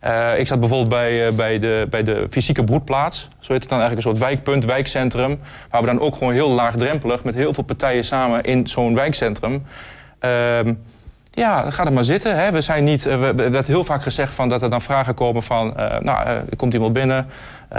Eh, 0.00 0.38
ik 0.38 0.46
zat 0.46 0.60
bijvoorbeeld 0.60 0.88
bij, 0.90 1.26
eh, 1.26 1.32
bij, 1.34 1.58
de, 1.58 1.86
bij 1.90 2.02
de 2.02 2.26
fysieke 2.30 2.64
broedplaats. 2.64 3.28
Zo 3.38 3.52
heet 3.52 3.60
het 3.60 3.70
dan 3.70 3.78
eigenlijk 3.80 4.08
een 4.08 4.14
soort 4.16 4.30
wijkpunt, 4.30 4.64
wijkcentrum. 4.64 5.40
Waar 5.70 5.80
we 5.80 5.86
dan 5.86 6.00
ook 6.00 6.16
gewoon 6.16 6.32
heel 6.32 6.50
laagdrempelig... 6.50 7.24
met 7.24 7.34
heel 7.34 7.52
veel 7.54 7.64
partijen 7.64 8.04
samen 8.04 8.42
in 8.42 8.66
zo'n 8.66 8.94
wijkcentrum... 8.94 9.62
Ehm, 10.18 10.74
ja, 11.30 11.70
ga 11.70 11.84
er 11.84 11.92
maar 11.92 12.04
zitten. 12.04 12.38
Hè. 12.38 12.52
We 12.52 12.60
zijn 12.60 12.84
niet, 12.84 13.06
eh, 13.06 13.18
we- 13.20 13.42
er 13.42 13.50
werd 13.50 13.66
heel 13.66 13.84
vaak 13.84 14.02
gezegd 14.02 14.32
van 14.32 14.48
dat 14.48 14.62
er 14.62 14.70
dan 14.70 14.80
vragen 14.82 15.14
komen 15.14 15.42
van... 15.42 15.72
nou, 16.00 16.26
er 16.28 16.56
komt 16.56 16.74
iemand 16.74 16.92
binnen, 16.92 17.26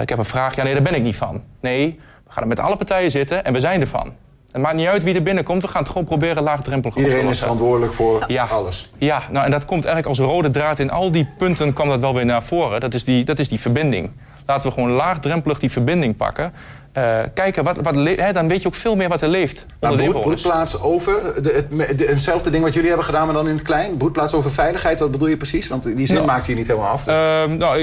ik 0.01 0.09
heb 0.09 0.17
een 0.17 0.25
vraag. 0.25 0.55
Ja, 0.55 0.63
nee, 0.63 0.73
daar 0.73 0.81
ben 0.83 0.95
ik 0.95 1.03
niet 1.03 1.15
van. 1.17 1.43
Nee, 1.59 1.99
we 2.25 2.31
gaan 2.31 2.43
er 2.43 2.49
met 2.49 2.59
alle 2.59 2.75
partijen 2.75 3.11
zitten 3.11 3.45
en 3.45 3.53
we 3.53 3.59
zijn 3.59 3.81
ervan. 3.81 4.13
Het 4.51 4.61
maakt 4.61 4.75
niet 4.75 4.87
uit 4.87 5.03
wie 5.03 5.15
er 5.15 5.23
binnenkomt, 5.23 5.61
we 5.61 5.67
gaan 5.67 5.81
het 5.81 5.91
gewoon 5.91 6.03
proberen 6.07 6.43
laagdrempelig 6.43 6.95
op 6.95 7.01
te 7.01 7.07
Iedereen 7.07 7.29
is 7.29 7.39
verantwoordelijk 7.39 7.93
voor 7.93 8.23
Ja. 8.27 8.45
alles. 8.45 8.89
Ja, 8.97 9.23
nou, 9.31 9.45
en 9.45 9.51
dat 9.51 9.65
komt 9.65 9.85
eigenlijk 9.85 10.19
als 10.19 10.27
rode 10.29 10.49
draad 10.49 10.79
in 10.79 10.91
al 10.91 11.11
die 11.11 11.27
punten 11.37 11.73
kwam 11.73 11.87
dat 11.89 11.99
wel 11.99 12.13
weer 12.13 12.25
naar 12.25 12.43
voren. 12.43 12.79
Dat 12.79 12.93
is 12.93 13.03
die, 13.03 13.23
dat 13.25 13.39
is 13.39 13.49
die 13.49 13.59
verbinding. 13.59 14.11
Laten 14.45 14.67
we 14.67 14.73
gewoon 14.73 14.89
laagdrempelig 14.91 15.59
die 15.59 15.71
verbinding 15.71 16.15
pakken. 16.15 16.53
Eh, 16.91 17.19
kijken, 17.33 17.63
wat, 17.63 17.77
wat 17.81 17.93
dan 18.33 18.47
weet 18.47 18.61
je 18.61 18.67
ook 18.67 18.75
veel 18.75 18.95
meer 18.95 19.09
wat 19.09 19.21
er 19.21 19.29
leeft 19.29 19.65
Maar 19.79 19.95
broed, 19.95 20.21
broedplaats 20.21 20.81
over, 20.81 21.43
de, 21.43 21.65
het, 21.77 21.97
de, 21.97 22.05
hetzelfde 22.05 22.49
ding 22.49 22.63
wat 22.63 22.73
jullie 22.73 22.87
hebben 22.87 23.05
gedaan, 23.05 23.25
maar 23.25 23.35
dan 23.35 23.47
in 23.47 23.53
het 23.53 23.63
klein. 23.63 23.97
Broedplaats 23.97 24.33
over 24.33 24.51
veiligheid, 24.51 24.99
wat 24.99 25.11
bedoel 25.11 25.27
je 25.27 25.37
precies? 25.37 25.67
Want 25.67 25.83
die 25.83 26.05
zin 26.05 26.15
Nou, 26.15 26.27
maakt 26.27 26.45
hier 26.45 26.55
niet 26.55 26.67
helemaal 26.67 26.89
af. 26.89 27.07
Ehm, 27.07 27.57
nou, 27.57 27.79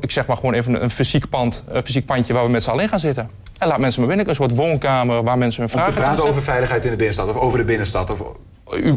ik, 0.00 0.10
zeg 0.10 0.26
maar 0.26 0.36
gewoon 0.36 0.54
even 0.54 0.82
een 0.82 0.90
fysiek 0.90 1.28
pand, 1.28 1.64
een 1.68 1.82
fysiek 1.84 2.06
pandje 2.06 2.32
waar 2.32 2.44
we 2.44 2.50
met 2.50 2.62
z'n 2.62 2.70
allen 2.70 2.82
in 2.82 2.88
gaan 2.88 3.00
zitten. 3.00 3.30
En 3.58 3.68
laat 3.68 3.78
mensen 3.78 4.00
maar 4.00 4.08
binnen, 4.08 4.28
een 4.28 4.34
soort 4.34 4.56
woonkamer 4.56 5.22
waar 5.22 5.38
mensen 5.38 5.62
hun 5.62 5.72
Om 5.72 5.78
te 5.78 5.84
vragen 5.84 6.02
praten 6.02 6.28
over 6.28 6.42
veiligheid 6.42 6.84
in 6.84 6.90
de 6.90 6.96
binnenstad 6.96 7.28
of 7.28 7.36
over 7.36 7.58
de 7.58 7.64
binnenstad. 7.64 8.10
Of, 8.10 8.22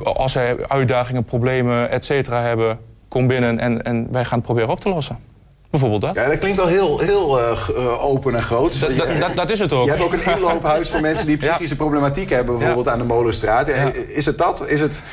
Als 0.04 0.32
zij 0.32 0.68
uitdagingen, 0.68 1.24
problemen, 1.24 1.90
et 1.90 2.06
cetera 2.06 2.42
hebben, 2.42 2.80
kom 3.08 3.28
binnen 3.28 3.60
en, 3.60 3.84
en 3.84 4.08
wij 4.12 4.26
gaan 4.26 4.38
het 4.38 4.48
proberen 4.48 4.70
op 4.70 4.80
te 4.80 4.90
lossen. 4.90 5.18
Bijvoorbeeld 5.70 6.02
dat. 6.02 6.16
ja, 6.16 6.28
dat 6.30 6.38
klinkt 6.38 6.58
wel 6.58 6.68
heel, 6.68 7.00
heel 7.00 7.40
eh, 7.40 7.52
eh, 7.52 8.04
open 8.04 8.36
en 8.36 8.42
groot. 8.42 8.80
Dat, 8.80 8.98
dat, 8.98 9.08
dat, 9.20 9.36
dat 9.36 9.50
is 9.52 9.60
het 9.60 9.74
ook. 9.74 9.86
Je 9.86 9.92
hebt 9.92 10.04
ook 10.04 10.14
een 10.14 10.34
inloophuis 10.36 10.90
voor 10.90 11.02
mensen 11.10 11.26
die 11.28 11.38
psychische 11.38 11.76
problematiek 11.76 12.30
hebben, 12.30 12.56
bijvoorbeeld 12.58 12.88
aan 12.88 12.98
de 12.98 13.04
Molenstraat. 13.06 13.68
Ja. 13.68 13.92
Is 14.08 14.26
het 14.26 14.38
dat? 14.38 14.68
Is 14.68 14.82
het... 14.82 15.04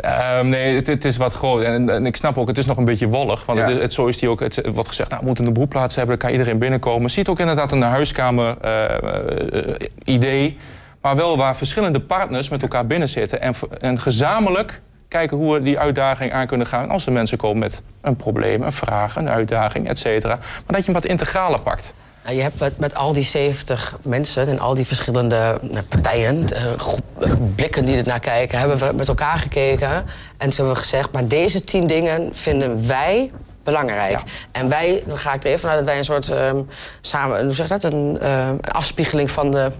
Ehm, 0.00 0.48
nee, 0.48 0.74
het, 0.76 0.86
het 0.86 1.04
is 1.04 1.16
wat 1.16 1.32
groot. 1.32 1.62
En, 1.62 1.90
en 1.90 2.06
ik 2.06 2.16
snap 2.16 2.38
ook, 2.38 2.48
het 2.48 2.58
is 2.58 2.66
nog 2.66 2.76
een 2.76 2.84
beetje 2.84 3.08
wollig. 3.08 3.44
Want 3.46 3.58
het, 3.58 3.68
is- 3.70 3.78
het, 3.78 3.92
zo 3.92 4.06
is 4.06 4.18
die 4.18 4.28
ook. 4.28 4.40
Het 4.40 4.60
wordt 4.72 4.88
gezegd, 4.88 5.08
nou, 5.08 5.20
we 5.20 5.26
moeten 5.26 5.46
een 5.46 5.52
broedplaats 5.52 5.94
hebben, 5.94 6.18
dan 6.18 6.28
kan 6.28 6.38
iedereen 6.38 6.58
binnenkomen. 6.58 7.10
Ziet 7.10 7.28
ook 7.28 7.38
inderdaad 7.40 7.72
een 7.72 7.82
huiskamer 7.82 8.56
eh, 8.60 9.74
idee. 10.04 10.56
Maar 11.00 11.16
wel 11.16 11.36
waar 11.36 11.56
verschillende 11.56 12.00
partners 12.00 12.48
met 12.48 12.62
elkaar 12.62 12.86
binnen 12.86 13.08
zitten. 13.08 13.40
En, 13.40 13.54
en 13.78 14.00
gezamenlijk 14.00 14.80
kijken 15.18 15.36
hoe 15.36 15.54
we 15.54 15.62
die 15.62 15.78
uitdaging 15.78 16.32
aan 16.32 16.46
kunnen 16.46 16.66
gaan. 16.66 16.90
Als 16.90 17.06
er 17.06 17.12
mensen 17.12 17.38
komen 17.38 17.58
met 17.58 17.82
een 18.00 18.16
probleem, 18.16 18.62
een 18.62 18.72
vraag, 18.72 19.16
een 19.16 19.28
uitdaging, 19.28 19.88
et 19.88 19.98
cetera. 19.98 20.34
Maar 20.36 20.62
dat 20.66 20.76
je 20.76 20.92
hem 20.92 21.00
wat 21.00 21.04
integraler 21.04 21.60
pakt. 21.60 21.94
Nou, 22.24 22.36
je 22.36 22.42
hebt 22.42 22.60
met, 22.60 22.78
met 22.78 22.94
al 22.94 23.12
die 23.12 23.24
70 23.24 23.98
mensen 24.02 24.48
en 24.48 24.58
al 24.58 24.74
die 24.74 24.86
verschillende 24.86 25.58
nou, 25.60 25.84
partijen, 25.84 26.52
eh, 26.52 26.62
groep- 26.76 27.22
eh, 27.22 27.30
blikken 27.54 27.84
die 27.84 27.96
er 27.96 28.06
naar 28.06 28.20
kijken, 28.20 28.58
hebben 28.58 28.78
we 28.78 28.92
met 28.94 29.08
elkaar 29.08 29.38
gekeken. 29.38 29.90
En 30.36 30.48
toen 30.48 30.56
hebben 30.56 30.74
we 30.74 30.80
gezegd, 30.80 31.12
maar 31.12 31.28
deze 31.28 31.60
tien 31.60 31.86
dingen 31.86 32.28
vinden 32.32 32.86
wij 32.86 33.30
belangrijk. 33.64 34.10
Ja. 34.10 34.22
En 34.52 34.68
wij, 34.68 35.02
dan 35.06 35.18
ga 35.18 35.34
ik 35.34 35.40
er 35.40 35.48
even 35.48 35.60
vanuit 35.60 35.78
dat 35.78 35.88
wij 35.88 35.98
een 35.98 36.04
soort 36.04 36.28
ehm, 36.28 36.58
samen, 37.00 37.44
hoe 37.44 37.54
zeg 37.54 37.68
je 37.68 37.78
dat, 37.78 37.92
een, 37.92 38.26
een 38.28 38.60
afspiegeling 38.60 39.30
van 39.30 39.50
de 39.50 39.70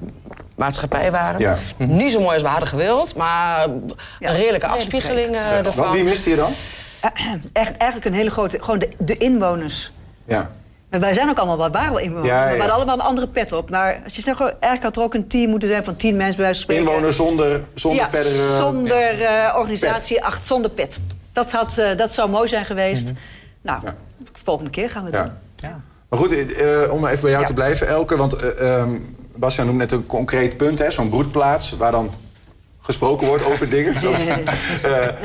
maatschappij 0.54 1.10
waren. 1.10 1.40
Ja. 1.40 1.58
Niet 1.76 2.12
zo 2.12 2.20
mooi 2.20 2.32
als 2.34 2.42
we 2.42 2.48
hadden 2.48 2.68
gewild, 2.68 3.14
maar 3.14 3.64
een 3.64 3.82
redelijke 4.18 4.42
redelijk 4.42 4.64
afspiegeling 4.64 5.34
eh, 5.34 5.66
ervan. 5.66 5.84
Wat, 5.84 5.92
wie 5.92 6.04
miste 6.04 6.30
je 6.30 6.36
dan? 6.36 6.50
Echt, 7.52 7.76
eigenlijk 7.76 8.04
een 8.04 8.12
hele 8.12 8.30
grote. 8.30 8.60
Gewoon 8.62 8.78
de, 8.78 8.88
de 8.98 9.16
inwoners. 9.16 9.92
Ja. 10.24 10.50
En 10.90 11.00
wij 11.00 11.12
zijn 11.14 11.28
ook 11.28 11.38
allemaal 11.38 11.56
wat 11.56 11.72
waren 11.72 11.92
wel 11.92 12.00
inwoners. 12.02 12.28
Ja, 12.28 12.44
We 12.44 12.56
hadden 12.58 12.74
allemaal 12.76 12.94
een 12.94 13.00
andere 13.04 13.28
pet 13.28 13.52
op. 13.52 13.70
Maar 13.70 14.00
als 14.04 14.16
je 14.16 14.22
zegt, 14.22 14.36
gewoon, 14.36 14.52
eigenlijk 14.52 14.82
had 14.82 14.96
er 14.96 15.02
ook 15.02 15.14
een 15.14 15.28
team 15.28 15.50
moeten 15.50 15.68
zijn 15.68 15.84
van 15.84 15.96
tien 15.96 16.16
mensen 16.16 16.36
bij 16.36 16.54
spreken. 16.54 16.84
Inwoners 16.84 17.16
zonder, 17.16 17.60
zonder 17.74 18.00
ja, 18.02 18.08
verdere... 18.10 18.56
zonder 18.56 19.22
eh, 19.22 19.54
organisatie, 19.56 20.24
acht, 20.24 20.44
zonder 20.46 20.70
pet. 20.70 20.98
Dat, 21.32 21.52
had, 21.52 21.78
eh, 21.78 21.96
dat 21.96 22.12
zou 22.12 22.30
mooi 22.30 22.48
zijn 22.48 22.64
geweest. 22.64 23.12
Nou, 23.62 23.80
Ja. 23.84 23.94
volgende 24.32 24.70
keer 24.70 24.90
gaan 24.90 25.04
we 25.04 25.10
het 25.10 25.18
Ja. 25.18 25.22
doen. 25.24 25.70
Ja. 25.70 25.80
Maar 26.08 26.18
goed, 26.18 26.52
eh, 26.52 26.92
om 26.92 27.06
even 27.06 27.20
bij 27.20 27.30
jou 27.30 27.42
Ja. 27.42 27.46
te 27.48 27.52
blijven, 27.52 27.88
Elke. 27.88 28.16
Want 28.16 28.32
eh, 28.32 28.78
ehm, 28.78 28.90
Bastiaan 29.36 29.66
noemt 29.66 29.78
net 29.80 29.92
een 29.92 30.06
concreet 30.06 30.56
punt, 30.56 30.78
hè, 30.78 30.90
zo'n 30.90 31.08
broedplaats... 31.08 31.76
waar 31.76 31.92
dan 31.92 32.10
gesproken 32.80 33.26
wordt 33.26 33.44
over 33.44 33.68
dingen. 33.70 33.98
Zoals, 34.00 34.20
eh, 34.20 34.38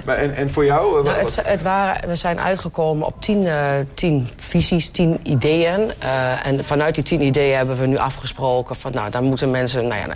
maar 0.06 0.18
en, 0.18 0.34
en 0.34 0.50
voor 0.50 0.66
jou? 0.66 0.98
eh, 1.00 1.04
Nou, 1.06 1.18
het, 1.26 1.40
het 1.46 1.62
waren, 1.62 2.10
we 2.10 2.16
zijn 2.16 2.40
uitgekomen 2.40 3.06
op 3.08 3.22
tien, 3.22 3.48
eh, 3.48 3.64
tien 3.94 4.28
visies, 4.38 4.90
tien 4.90 5.20
ideeën. 5.24 5.92
En 6.44 6.66
vanuit 6.66 6.96
die 6.96 7.04
tien 7.04 7.22
ideeën 7.22 7.58
hebben 7.58 7.78
we 7.80 7.86
nu 7.86 7.98
afgesproken... 7.98 8.76
van 8.76 8.92
nou, 8.94 9.10
daar 9.10 9.24
moeten 9.24 9.52
mensen 9.52 9.88
nou 9.88 10.00
ja, 10.02 10.08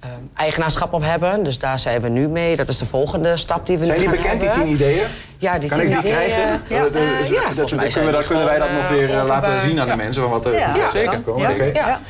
eh, 0.00 0.08
eigenaarschap 0.36 0.92
op 0.92 1.02
hebben. 1.02 1.44
Dus 1.44 1.58
daar 1.58 1.78
zijn 1.78 2.00
we 2.00 2.08
nu 2.08 2.28
mee. 2.28 2.56
Dat 2.56 2.68
is 2.68 2.78
de 2.78 2.86
volgende 2.86 3.36
stap 3.36 3.66
die 3.66 3.78
we 3.78 3.84
zijn 3.84 4.00
nu 4.00 4.06
die 4.06 4.14
gaan 4.14 4.22
bekend, 4.22 4.40
die 4.40 4.48
hebben. 4.48 4.66
tien 4.66 4.74
ideeën? 4.74 5.06
Ja, 5.38 5.58
die 5.58 5.68
kan 5.68 5.78
tien 5.78 5.86
ik 5.88 5.92
die 5.92 6.10
ideeën. 6.10 6.14
krijgen? 6.30 6.60
Ja, 6.68 6.82
Dat- 6.82 6.92
dat- 6.92 7.02
kunnen, 7.02 7.92
zijn 7.92 8.04
we, 8.04 8.10
dat, 8.10 8.18
die 8.20 8.26
kunnen 8.28 8.44
wij 8.46 8.58
dat 8.58 8.72
nog 8.72 8.88
weer 8.88 9.08
laten 9.08 9.60
zien 9.60 9.80
aan 9.80 9.88
de 9.88 9.96
mensen? 9.96 10.22
Van 10.22 10.30
wat 10.30 10.46
er 10.46 10.54
Ja, 10.54 10.90
zeker. 10.90 11.20
Komen. 11.20 11.56
Ja, 11.56 11.64
ja. 11.72 12.00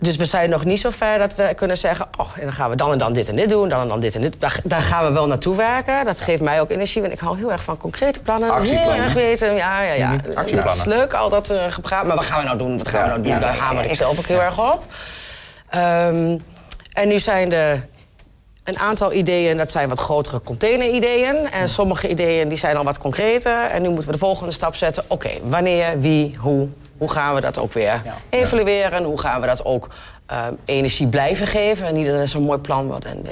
Dus 0.00 0.16
we 0.16 0.24
zijn 0.24 0.50
nog 0.50 0.64
niet 0.64 0.80
zo 0.80 0.90
ver 0.90 1.18
dat 1.18 1.34
we 1.34 1.52
kunnen 1.54 1.76
zeggen... 1.76 2.08
oh, 2.16 2.28
en 2.34 2.42
dan 2.42 2.52
gaan 2.52 2.70
we 2.70 2.76
dan 2.76 2.92
en 2.92 2.98
dan 2.98 3.12
dit 3.12 3.28
en 3.28 3.36
dit 3.36 3.48
doen, 3.48 3.68
dan 3.68 3.80
en 3.80 3.88
dan 3.88 4.00
dit 4.00 4.14
en 4.14 4.20
dit. 4.20 4.34
Daar, 4.38 4.60
daar 4.64 4.82
gaan 4.82 5.04
we 5.04 5.12
wel 5.12 5.26
naartoe 5.26 5.56
werken. 5.56 6.04
Dat 6.04 6.20
geeft 6.20 6.42
mij 6.42 6.60
ook 6.60 6.70
energie, 6.70 7.00
want 7.00 7.12
ik 7.12 7.18
hou 7.18 7.36
heel 7.36 7.52
erg 7.52 7.62
van 7.62 7.76
concrete 7.76 8.20
plannen. 8.20 8.50
Actieplannen. 8.50 8.94
Heel 8.94 9.02
erg 9.02 9.12
weten, 9.12 9.54
ja, 9.54 9.82
ja, 9.82 9.92
ja. 9.92 10.12
Actieplannen. 10.12 10.64
Dat 10.64 10.76
is 10.76 10.84
leuk, 10.84 11.14
al 11.14 11.28
dat 11.28 11.50
eh, 11.50 11.64
gepraat. 11.68 12.06
Maar 12.06 12.16
wat 12.16 12.24
gaan 12.24 12.40
we 12.40 12.46
nou 12.46 12.58
doen? 12.58 12.78
Wat 12.78 12.88
gaan 12.88 13.02
we 13.02 13.08
nou 13.08 13.22
doen? 13.22 13.40
Daar 13.40 13.56
hamer 13.56 13.84
ik 13.84 13.94
zelf 13.94 14.18
ook 14.18 14.24
heel 14.24 14.42
erg 14.42 14.72
op. 14.72 14.84
Ehm, 15.68 16.38
en 16.92 17.08
nu 17.08 17.18
zijn 17.18 17.52
er 17.52 17.88
een 18.64 18.78
aantal 18.78 19.12
ideeën, 19.12 19.56
dat 19.56 19.70
zijn 19.70 19.88
wat 19.88 19.98
grotere 19.98 20.40
containerideeën. 20.40 21.50
En 21.50 21.68
sommige 21.68 22.08
ideeën 22.08 22.48
die 22.48 22.58
zijn 22.58 22.76
al 22.76 22.84
wat 22.84 22.98
concreter. 22.98 23.64
En 23.64 23.82
nu 23.82 23.88
moeten 23.88 24.06
we 24.06 24.12
de 24.12 24.18
volgende 24.18 24.52
stap 24.52 24.74
zetten. 24.74 25.04
Oké, 25.06 25.30
wanneer, 25.42 26.00
wie, 26.00 26.36
hoe? 26.38 26.68
Hoe 27.00 27.10
gaan 27.10 27.34
we 27.34 27.40
dat 27.40 27.58
ook 27.58 27.72
weer 27.72 28.02
evalueren? 28.28 29.02
Hoe 29.04 29.20
gaan 29.20 29.40
we 29.40 29.46
dat 29.46 29.64
ook 29.64 29.88
ehm, 30.26 30.52
energie 30.64 31.06
blijven 31.06 31.46
geven? 31.46 31.86
En 31.86 31.94
niet 31.94 32.06
dat 32.06 32.14
er 32.16 32.28
zo'n 32.28 32.42
mooi 32.42 32.58
plan 32.58 32.86
wordt. 32.86 33.04
En, 33.04 33.24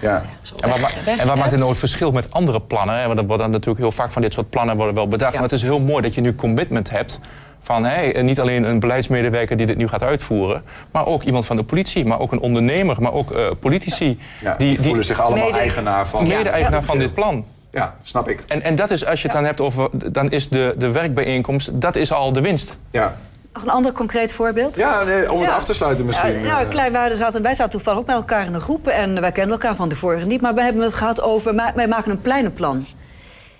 ja, 0.00 0.22
En 0.60 0.68
wat, 0.68 0.90
en 1.18 1.26
wat 1.26 1.36
maakt 1.36 1.50
het 1.50 1.58
nou 1.58 1.70
het 1.70 1.78
verschil 1.78 2.10
met 2.12 2.26
andere 2.32 2.60
plannen? 2.60 2.98
Hè? 3.00 3.06
Want 3.06 3.18
er 3.18 3.26
worden 3.26 3.50
natuurlijk 3.50 3.78
heel 3.78 3.92
vaak 3.92 4.12
van 4.12 4.22
dit 4.22 4.32
soort 4.32 4.50
plannen 4.50 4.76
worden 4.76 4.94
wel 4.94 5.08
bedacht. 5.08 5.32
Ja. 5.32 5.40
Maar 5.40 5.48
het 5.48 5.58
is 5.58 5.62
heel 5.64 5.80
mooi 5.80 6.02
dat 6.02 6.14
je 6.14 6.20
nu 6.20 6.34
commitment 6.34 6.90
hebt 6.90 7.20
van 7.58 7.84
hey, 7.84 8.22
niet 8.22 8.40
alleen 8.40 8.62
een 8.64 8.80
beleidsmedewerker 8.80 9.56
die 9.56 9.66
dit 9.66 9.76
nu 9.76 9.88
gaat 9.88 10.02
uitvoeren, 10.02 10.62
maar 10.90 11.06
ook 11.06 11.22
iemand 11.22 11.46
van 11.46 11.56
de 11.56 11.62
politie, 11.64 12.04
maar 12.04 12.20
ook 12.20 12.32
een 12.32 12.40
ondernemer, 12.40 12.96
maar 13.02 13.12
ook 13.12 13.30
eh, 13.30 13.46
politici 13.60 14.20
Ja, 14.40 14.54
die, 14.56 14.80
voelen 14.80 15.04
zich 15.04 15.20
allemaal 15.20 15.44
Mede- 15.46 15.58
eigenaar 15.58 16.08
van... 16.08 16.22
mede-eigenaar 16.26 16.80
Ja. 16.80 16.86
van 16.86 16.98
dit 16.98 17.14
plan. 17.14 17.44
Ja, 17.70 17.96
snap 18.02 18.28
ik. 18.28 18.44
En, 18.48 18.62
en 18.62 18.74
dat 18.74 18.90
is, 18.90 19.06
als 19.06 19.22
je 19.22 19.26
het 19.28 19.36
dan 19.36 19.44
hebt 19.44 19.60
over, 19.60 20.12
dan 20.12 20.30
is 20.30 20.48
de, 20.48 20.74
de 20.78 20.90
werkbijeenkomst, 20.90 21.80
dat 21.80 21.96
is 21.96 22.12
al 22.12 22.32
de 22.32 22.40
winst. 22.40 22.76
Ja, 22.90 23.16
Nog 23.52 23.62
een 23.62 23.70
ander 23.70 23.92
concreet 23.92 24.32
voorbeeld? 24.32 24.76
ja 24.76 25.02
nee, 25.02 25.32
om 25.32 25.40
het 25.40 25.48
Ja. 25.48 25.54
af 25.56 25.64
te 25.64 25.74
sluiten 25.74 26.04
misschien. 26.04 26.32
Ja, 26.40 26.40
nou, 26.52 26.64
eh. 26.64 26.70
klein, 26.70 26.92
wij, 26.92 27.16
zaten, 27.16 27.42
wij 27.42 27.54
zaten 27.54 27.72
toevallig 27.72 27.98
ook 27.98 28.06
met 28.06 28.16
elkaar 28.16 28.46
in 28.46 28.54
een 28.54 28.60
groep. 28.60 28.86
En 28.86 29.20
wij 29.20 29.32
kennen 29.32 29.52
elkaar 29.52 29.76
van 29.76 29.88
de 29.88 29.96
vorige 29.96 30.26
niet. 30.26 30.40
Maar 30.40 30.54
wij 30.54 30.64
hebben 30.64 30.82
het 30.82 30.94
gehad 30.94 31.20
over... 31.22 31.54
Wij 31.74 31.88
maken 31.88 32.10
een 32.10 32.20
pleinenplan. 32.20 32.86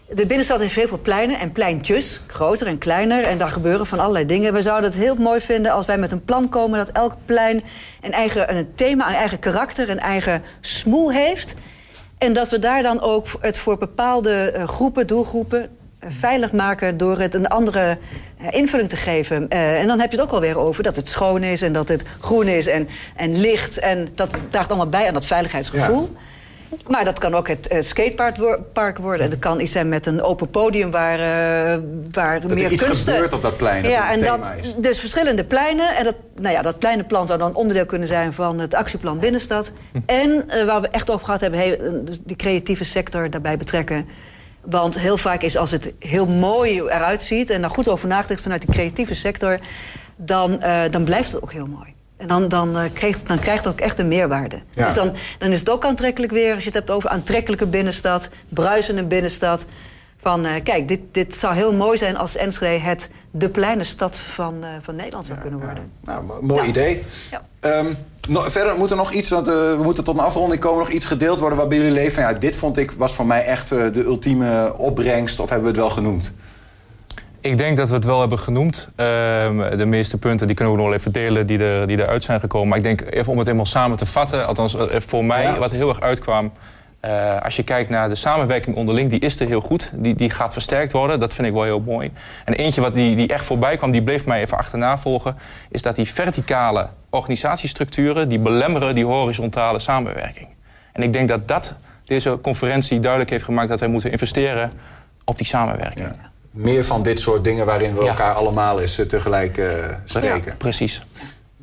De 0.08 0.26
binnenstad 0.26 0.60
heeft 0.60 0.74
heel 0.74 0.88
veel 0.88 1.00
pleinen 1.02 1.38
en 1.38 1.52
pleintjes. 1.52 2.20
Groter 2.26 2.66
en 2.66 2.78
kleiner. 2.78 3.24
En 3.24 3.38
daar 3.38 3.48
gebeuren 3.48 3.86
van 3.86 3.98
allerlei 3.98 4.26
dingen. 4.26 4.52
We 4.52 4.62
zouden 4.62 4.90
het 4.90 4.98
heel 4.98 5.14
mooi 5.14 5.40
vinden 5.40 5.72
als 5.72 5.86
wij 5.86 5.98
met 5.98 6.12
een 6.12 6.24
plan 6.24 6.48
komen... 6.48 6.78
dat 6.78 6.88
elk 6.88 7.14
plein 7.24 7.62
een 8.00 8.12
eigen 8.12 8.56
een 8.56 8.72
thema, 8.74 9.08
een 9.08 9.14
eigen 9.14 9.38
karakter... 9.38 9.90
een 9.90 10.00
eigen 10.00 10.42
smoel 10.60 11.12
heeft. 11.12 11.54
En 12.18 12.32
dat 12.32 12.48
we 12.48 12.58
daar 12.58 12.82
dan 12.82 13.00
ook 13.00 13.26
het 13.40 13.58
voor 13.58 13.78
bepaalde 13.78 14.50
eh, 14.50 14.68
groepen, 14.68 15.06
doelgroepen... 15.06 15.68
eh, 15.98 16.08
veilig 16.10 16.52
maken 16.52 16.96
door 16.96 17.18
het 17.18 17.34
een 17.34 17.46
andere 17.46 17.98
eh, 18.38 18.46
invulling 18.50 18.88
te 18.88 18.96
geven. 18.96 19.48
En 19.48 19.86
dan 19.86 20.00
heb 20.00 20.10
je 20.10 20.16
het 20.16 20.26
ook 20.26 20.32
alweer 20.32 20.58
over 20.58 20.82
dat 20.82 20.96
het 20.96 21.08
schoon 21.08 21.42
is... 21.42 21.62
en 21.62 21.72
dat 21.72 21.88
het 21.88 22.02
groen 22.20 22.48
is 22.48 22.66
en, 22.66 22.88
en 23.16 23.40
licht. 23.40 23.78
En 23.78 24.08
dat 24.14 24.30
draagt 24.50 24.68
allemaal 24.68 24.88
bij 24.88 25.06
aan 25.06 25.14
dat 25.14 25.26
veiligheidsgevoel. 25.26 26.16
Maar 26.88 27.04
dat 27.04 27.18
kan 27.18 27.34
ook 27.34 27.48
het, 27.48 27.66
het 27.68 27.86
skatepark 27.86 28.36
wo- 28.36 28.58
park 28.72 28.98
worden. 28.98 29.24
En 29.24 29.30
dat 29.30 29.38
kan 29.38 29.60
iets 29.60 29.72
zijn 29.72 29.88
met 29.88 30.06
een 30.06 30.22
open 30.22 30.50
podium 30.50 30.90
waar, 30.90 31.18
eh, 31.18 31.78
waar 32.12 32.42
er 32.42 32.48
meer 32.54 32.72
iets 32.72 32.82
kunsten... 32.84 33.12
gebeurt 33.12 33.32
op 33.32 33.42
dat 33.42 33.56
plein, 33.56 33.82
dat 33.82 33.92
Ja, 33.92 34.06
het 34.06 34.12
en 34.20 34.26
dat, 34.26 34.34
thema 34.34 34.52
is. 34.52 34.74
dus 34.76 35.00
verschillende 35.00 35.44
pleinen. 35.44 35.96
En 35.96 36.04
dat, 36.04 36.14
nou 36.36 36.54
ja, 36.54 36.62
dat 36.62 36.78
pleinenplan 36.78 37.26
zou 37.26 37.38
dan 37.38 37.54
onderdeel 37.54 37.86
kunnen 37.86 38.08
zijn 38.08 38.32
van 38.32 38.58
het 38.58 38.74
actieplan 38.74 39.18
Binnenstad. 39.18 39.70
Hm. 39.92 39.98
En 40.06 40.44
eh, 40.48 40.64
waar 40.64 40.80
we 40.80 40.88
echt 40.88 41.10
over 41.10 41.24
gehad 41.24 41.40
hebben, 41.40 41.60
heel, 41.60 41.76
eh, 41.76 41.90
dus 42.04 42.20
die 42.24 42.36
creatieve 42.36 42.84
sector 42.84 43.30
daarbij 43.30 43.56
betrekken. 43.56 44.06
Want 44.60 44.98
heel 44.98 45.16
vaak 45.18 45.42
is 45.42 45.56
als 45.56 45.70
het 45.70 45.92
heel 45.98 46.26
mooi 46.26 46.80
eruit 46.80 47.22
ziet... 47.22 47.50
en 47.50 47.60
daar 47.60 47.70
goed 47.70 47.88
over 47.88 48.08
nagedacht 48.08 48.42
vanuit 48.42 48.60
de 48.66 48.72
creatieve 48.72 49.14
sector... 49.14 49.58
dan, 50.16 50.62
dan 50.90 51.04
blijft 51.04 51.32
het 51.32 51.42
ook 51.42 51.52
heel 51.52 51.66
mooi. 51.66 51.96
En 52.18 52.28
dan, 52.28 52.48
dan, 52.48 52.76
eh, 52.76 52.82
krijgt, 52.92 53.28
dan 53.28 53.38
krijgt 53.38 53.66
ook 53.66 53.80
echt 53.80 53.98
een 53.98 54.08
meerwaarde. 54.08 54.60
Ja. 54.70 54.84
Dus 54.84 54.94
dan, 54.94 55.12
dan 55.38 55.50
is 55.50 55.58
het 55.58 55.70
ook 55.70 55.84
aantrekkelijk 55.84 56.32
weer... 56.32 56.54
als 56.54 56.62
je 56.62 56.68
het 56.68 56.78
hebt 56.78 56.90
over 56.90 57.10
aantrekkelijke 57.10 57.66
binnenstad... 57.66 58.28
bruisende 58.48 59.04
binnenstad... 59.04 59.66
van 60.16 60.44
eh, 60.44 60.62
kijk, 60.62 60.88
dit, 60.88 61.00
dit 61.12 61.36
zou 61.36 61.54
heel 61.54 61.72
mooi 61.74 61.98
zijn 61.98 62.16
als 62.16 62.36
Enschede... 62.36 62.84
het 62.84 63.10
de 63.30 63.50
kleine 63.50 63.84
stad 63.84 64.16
van, 64.16 64.54
eh, 64.60 64.68
van 64.80 64.96
Nederland 64.96 65.26
zou 65.26 65.38
kunnen 65.38 65.60
worden. 65.60 65.92
Nou, 66.02 66.24
mo- 66.24 66.38
mooi 66.42 66.68
idee. 66.68 67.02
Ja. 67.30 67.40
Ehm, 67.60 67.86
verder 68.30 68.76
moet 68.76 68.90
er 68.90 68.96
nog 68.96 69.12
iets, 69.12 69.28
want 69.28 69.46
we 69.46 69.80
moeten 69.82 70.04
tot 70.04 70.18
een 70.18 70.24
afronding 70.24 70.60
komen, 70.60 70.78
nog 70.78 70.90
iets 70.90 71.04
gedeeld 71.04 71.38
worden 71.38 71.58
waarbij 71.58 71.78
jullie 71.78 71.92
leven 71.92 72.12
van 72.12 72.22
ja, 72.22 72.32
dit 72.32 72.56
vond 72.56 72.76
ik, 72.76 72.90
was 72.90 73.12
voor 73.12 73.26
mij 73.26 73.44
echt 73.44 73.68
de 73.68 74.02
ultieme 74.04 74.74
opbrengst, 74.76 75.40
of 75.40 75.48
hebben 75.48 75.66
we 75.66 75.72
het 75.72 75.80
wel 75.80 75.90
genoemd? 75.94 76.34
Ik 77.40 77.58
denk 77.58 77.76
dat 77.76 77.88
we 77.88 77.94
het 77.94 78.04
wel 78.04 78.20
hebben 78.20 78.38
genoemd. 78.38 78.88
Ehm, 78.96 79.76
de 79.76 79.84
meeste 79.84 80.18
punten 80.18 80.46
die 80.46 80.56
kunnen 80.56 80.74
we 80.74 80.80
nog 80.80 80.88
wel 80.88 80.98
even 80.98 81.12
delen 81.12 81.46
die, 81.46 81.58
er, 81.58 81.86
die 81.86 81.98
eruit 82.00 82.24
zijn 82.24 82.40
gekomen. 82.40 82.68
Maar 82.68 82.76
ik 82.78 82.82
denk 82.84 83.00
even 83.10 83.32
om 83.32 83.36
het 83.38 83.46
helemaal 83.46 83.66
samen 83.66 83.96
te 83.96 84.06
vatten. 84.06 84.46
Althans, 84.46 84.76
eh, 84.76 85.00
voor 85.00 85.24
mij, 85.24 85.42
Ja. 85.42 85.58
wat 85.58 85.70
heel 85.70 85.88
erg 85.88 86.00
uitkwam. 86.00 86.52
eh, 87.00 87.40
als 87.42 87.56
je 87.56 87.62
kijkt 87.62 87.90
naar 87.90 88.08
de 88.08 88.14
samenwerking 88.14 88.76
onderling, 88.76 89.10
die 89.10 89.20
is 89.20 89.40
er 89.40 89.46
heel 89.46 89.60
goed. 89.60 89.90
Die, 89.94 90.14
die 90.14 90.30
gaat 90.30 90.52
versterkt 90.52 90.92
worden. 90.92 91.20
Dat 91.20 91.34
vind 91.34 91.46
ik 91.46 91.52
wel 91.52 91.62
heel 91.62 91.80
mooi. 91.80 92.12
En 92.44 92.54
eentje 92.54 92.80
wat 92.80 92.94
die, 92.94 93.16
die 93.16 93.28
echt 93.28 93.44
voorbij 93.44 93.76
kwam, 93.76 93.90
die 93.90 94.02
bleef 94.02 94.24
mij 94.26 94.40
even 94.40 94.58
achterna 94.58 94.98
volgen. 94.98 95.36
Is 95.70 95.82
dat 95.82 95.94
die 95.94 96.06
verticale 96.06 96.88
organisatiestructuren, 97.10 98.28
die 98.28 98.38
belemmeren 98.38 98.94
die 98.94 99.04
horizontale 99.04 99.78
samenwerking. 99.78 100.48
En 100.92 101.02
ik 101.02 101.12
denk 101.12 101.28
dat 101.28 101.48
dat 101.48 101.74
deze 102.04 102.38
conferentie 102.42 103.00
duidelijk 103.00 103.30
heeft 103.30 103.44
gemaakt 103.44 103.68
dat 103.68 103.80
wij 103.80 103.88
moeten 103.88 104.10
investeren 104.10 104.72
op 105.24 105.36
die 105.36 105.46
samenwerking. 105.46 106.08
Meer 106.58 106.84
van 106.84 107.02
dit 107.02 107.20
soort 107.20 107.44
dingen 107.44 107.66
waarin 107.66 107.94
we 107.96 108.02
Ja. 108.02 108.08
elkaar 108.08 108.34
allemaal 108.34 108.80
eens 108.80 108.98
eh, 108.98 109.06
tegelijk 109.06 109.56
eh, 109.58 109.66
spreken. 110.04 110.42
Ja, 110.50 110.54
precies. 110.58 111.02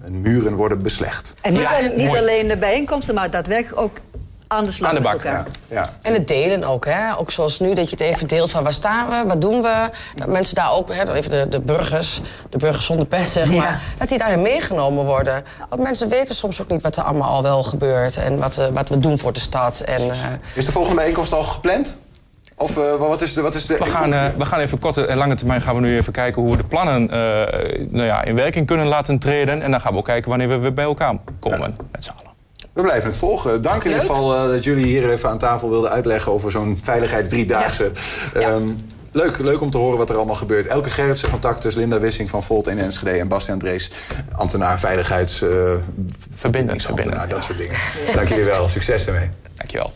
En 0.03 0.21
muren 0.21 0.53
worden 0.53 0.83
beslecht. 0.83 1.33
En 1.41 1.51
niet, 1.53 1.61
Ja, 1.61 1.75
al- 1.75 1.81
niet 1.95 2.07
mooi. 2.07 2.19
alleen 2.19 2.47
de 2.47 2.57
bijeenkomsten, 2.57 3.15
maar 3.15 3.29
daadwerkelijk 3.31 3.81
ook 3.81 3.97
aan 4.47 4.65
de 4.65 4.71
slag 4.71 4.89
Aan 4.89 4.95
de 4.95 5.01
met 5.01 5.11
bak, 5.11 5.23
elkaar. 5.23 5.45
Ja. 5.67 5.75
Ja. 5.81 5.93
En 6.01 6.13
het 6.13 6.27
delen 6.27 6.63
ook, 6.63 6.85
hè? 6.85 7.17
Ook 7.17 7.31
zoals 7.31 7.59
nu, 7.59 7.73
dat 7.73 7.89
je 7.89 7.95
het 7.97 8.05
even 8.05 8.27
deelt 8.27 8.51
van 8.51 8.63
waar 8.63 8.73
staan 8.73 9.09
we, 9.09 9.27
wat 9.27 9.41
doen 9.41 9.61
we. 9.61 9.89
Dat 10.15 10.27
mensen 10.27 10.55
daar 10.55 10.71
ook, 10.73 10.93
hè, 10.93 11.05
dat 11.05 11.15
even 11.15 11.31
de, 11.31 11.49
de 11.49 11.59
burgers, 11.59 12.21
de 12.49 12.57
burgers 12.57 12.85
zonder 12.85 13.05
pet, 13.05 13.27
zeg 13.27 13.45
maar, 13.45 13.55
Ja. 13.55 13.79
dat 13.97 14.09
die 14.09 14.17
daarin 14.17 14.41
meegenomen 14.41 15.05
worden. 15.05 15.43
Want 15.69 15.81
mensen 15.81 16.09
weten 16.09 16.35
soms 16.35 16.61
ook 16.61 16.69
niet 16.69 16.81
wat 16.81 16.97
er 16.97 17.03
allemaal 17.03 17.29
al 17.29 17.43
wel 17.43 17.63
gebeurt 17.63 18.17
en 18.17 18.37
wat, 18.37 18.57
eh, 18.57 18.65
wat 18.67 18.89
we 18.89 18.99
doen 18.99 19.17
voor 19.19 19.33
de 19.33 19.39
stad. 19.39 19.79
En, 19.79 20.11
eh, 20.11 20.17
Is 20.53 20.65
de 20.65 20.71
volgende 20.71 20.97
bijeenkomst 20.97 21.33
al 21.33 21.43
gepland? 21.43 21.95
Of 22.57 22.77
eh, 22.77 22.95
wat 22.95 23.21
is 23.21 23.33
de... 23.33 23.41
Wat 23.41 23.55
is 23.55 23.65
de 23.65 23.77
We 23.77 23.85
gaan, 23.85 24.13
eh, 24.13 24.25
we 24.37 24.45
gaan 24.45 24.59
even 24.59 24.79
korte 24.79 25.05
en 25.05 25.17
lange 25.17 25.35
termijn 25.35 25.61
gaan 25.61 25.75
we 25.75 25.81
nu 25.81 25.95
even 25.97 26.13
kijken 26.13 26.41
hoe 26.41 26.51
we 26.51 26.57
de 26.57 26.63
plannen 26.63 27.09
eh, 27.09 27.85
nou 27.89 28.05
ja, 28.05 28.23
in 28.23 28.35
werking 28.35 28.67
kunnen 28.67 28.87
laten 28.87 29.19
treden. 29.19 29.61
En 29.61 29.71
dan 29.71 29.81
gaan 29.81 29.91
we 29.91 29.97
ook 29.97 30.05
kijken 30.05 30.29
wanneer 30.29 30.47
we 30.49 30.57
weer 30.57 30.73
bij 30.73 30.85
elkaar 30.85 31.15
komen 31.39 31.75
met 31.91 32.03
z'n 32.03 32.11
allen. 32.11 32.33
We 32.73 32.81
blijven 32.81 33.09
het 33.09 33.17
volgen. 33.17 33.61
Dank 33.61 33.83
in 33.83 33.89
ieder 33.89 34.05
geval 34.05 34.35
eh, 34.35 34.47
dat 34.47 34.63
jullie 34.63 34.85
hier 34.85 35.09
even 35.09 35.29
aan 35.29 35.37
tafel 35.37 35.69
wilden 35.69 35.89
uitleggen 35.91 36.31
over 36.31 36.51
zo'n 36.51 36.79
veiligheid 36.81 37.29
driedaagse. 37.29 37.91
Ehm, 38.33 38.63
leuk, 39.11 39.37
leuk 39.39 39.61
om 39.61 39.69
te 39.69 39.77
horen 39.77 39.97
wat 39.97 40.09
er 40.09 40.15
allemaal 40.15 40.35
gebeurt. 40.35 40.67
Elke 40.67 40.89
Gerritsen 40.89 41.29
van 41.29 41.39
Tactus, 41.39 41.75
Linda 41.75 41.99
Wissing 41.99 42.29
van 42.29 42.43
Volt 42.43 42.67
in 42.67 42.79
Enschede 42.79 43.19
en 43.19 43.27
Bastiaan 43.27 43.59
Drees, 43.59 43.91
ambtenaar 44.31 44.79
veiligheids... 44.79 45.41
eh, 45.41 45.49
verbindingsambtenaar, 46.35 47.27
verbinding, 47.27 47.29
dat 47.29 47.43
soort 47.43 47.57
dingen. 47.57 47.75
Dank 48.15 48.27
jullie 48.27 48.45
wel. 48.45 48.67
Succes 48.67 49.07
ermee. 49.07 49.29
Dankjewel. 49.55 49.91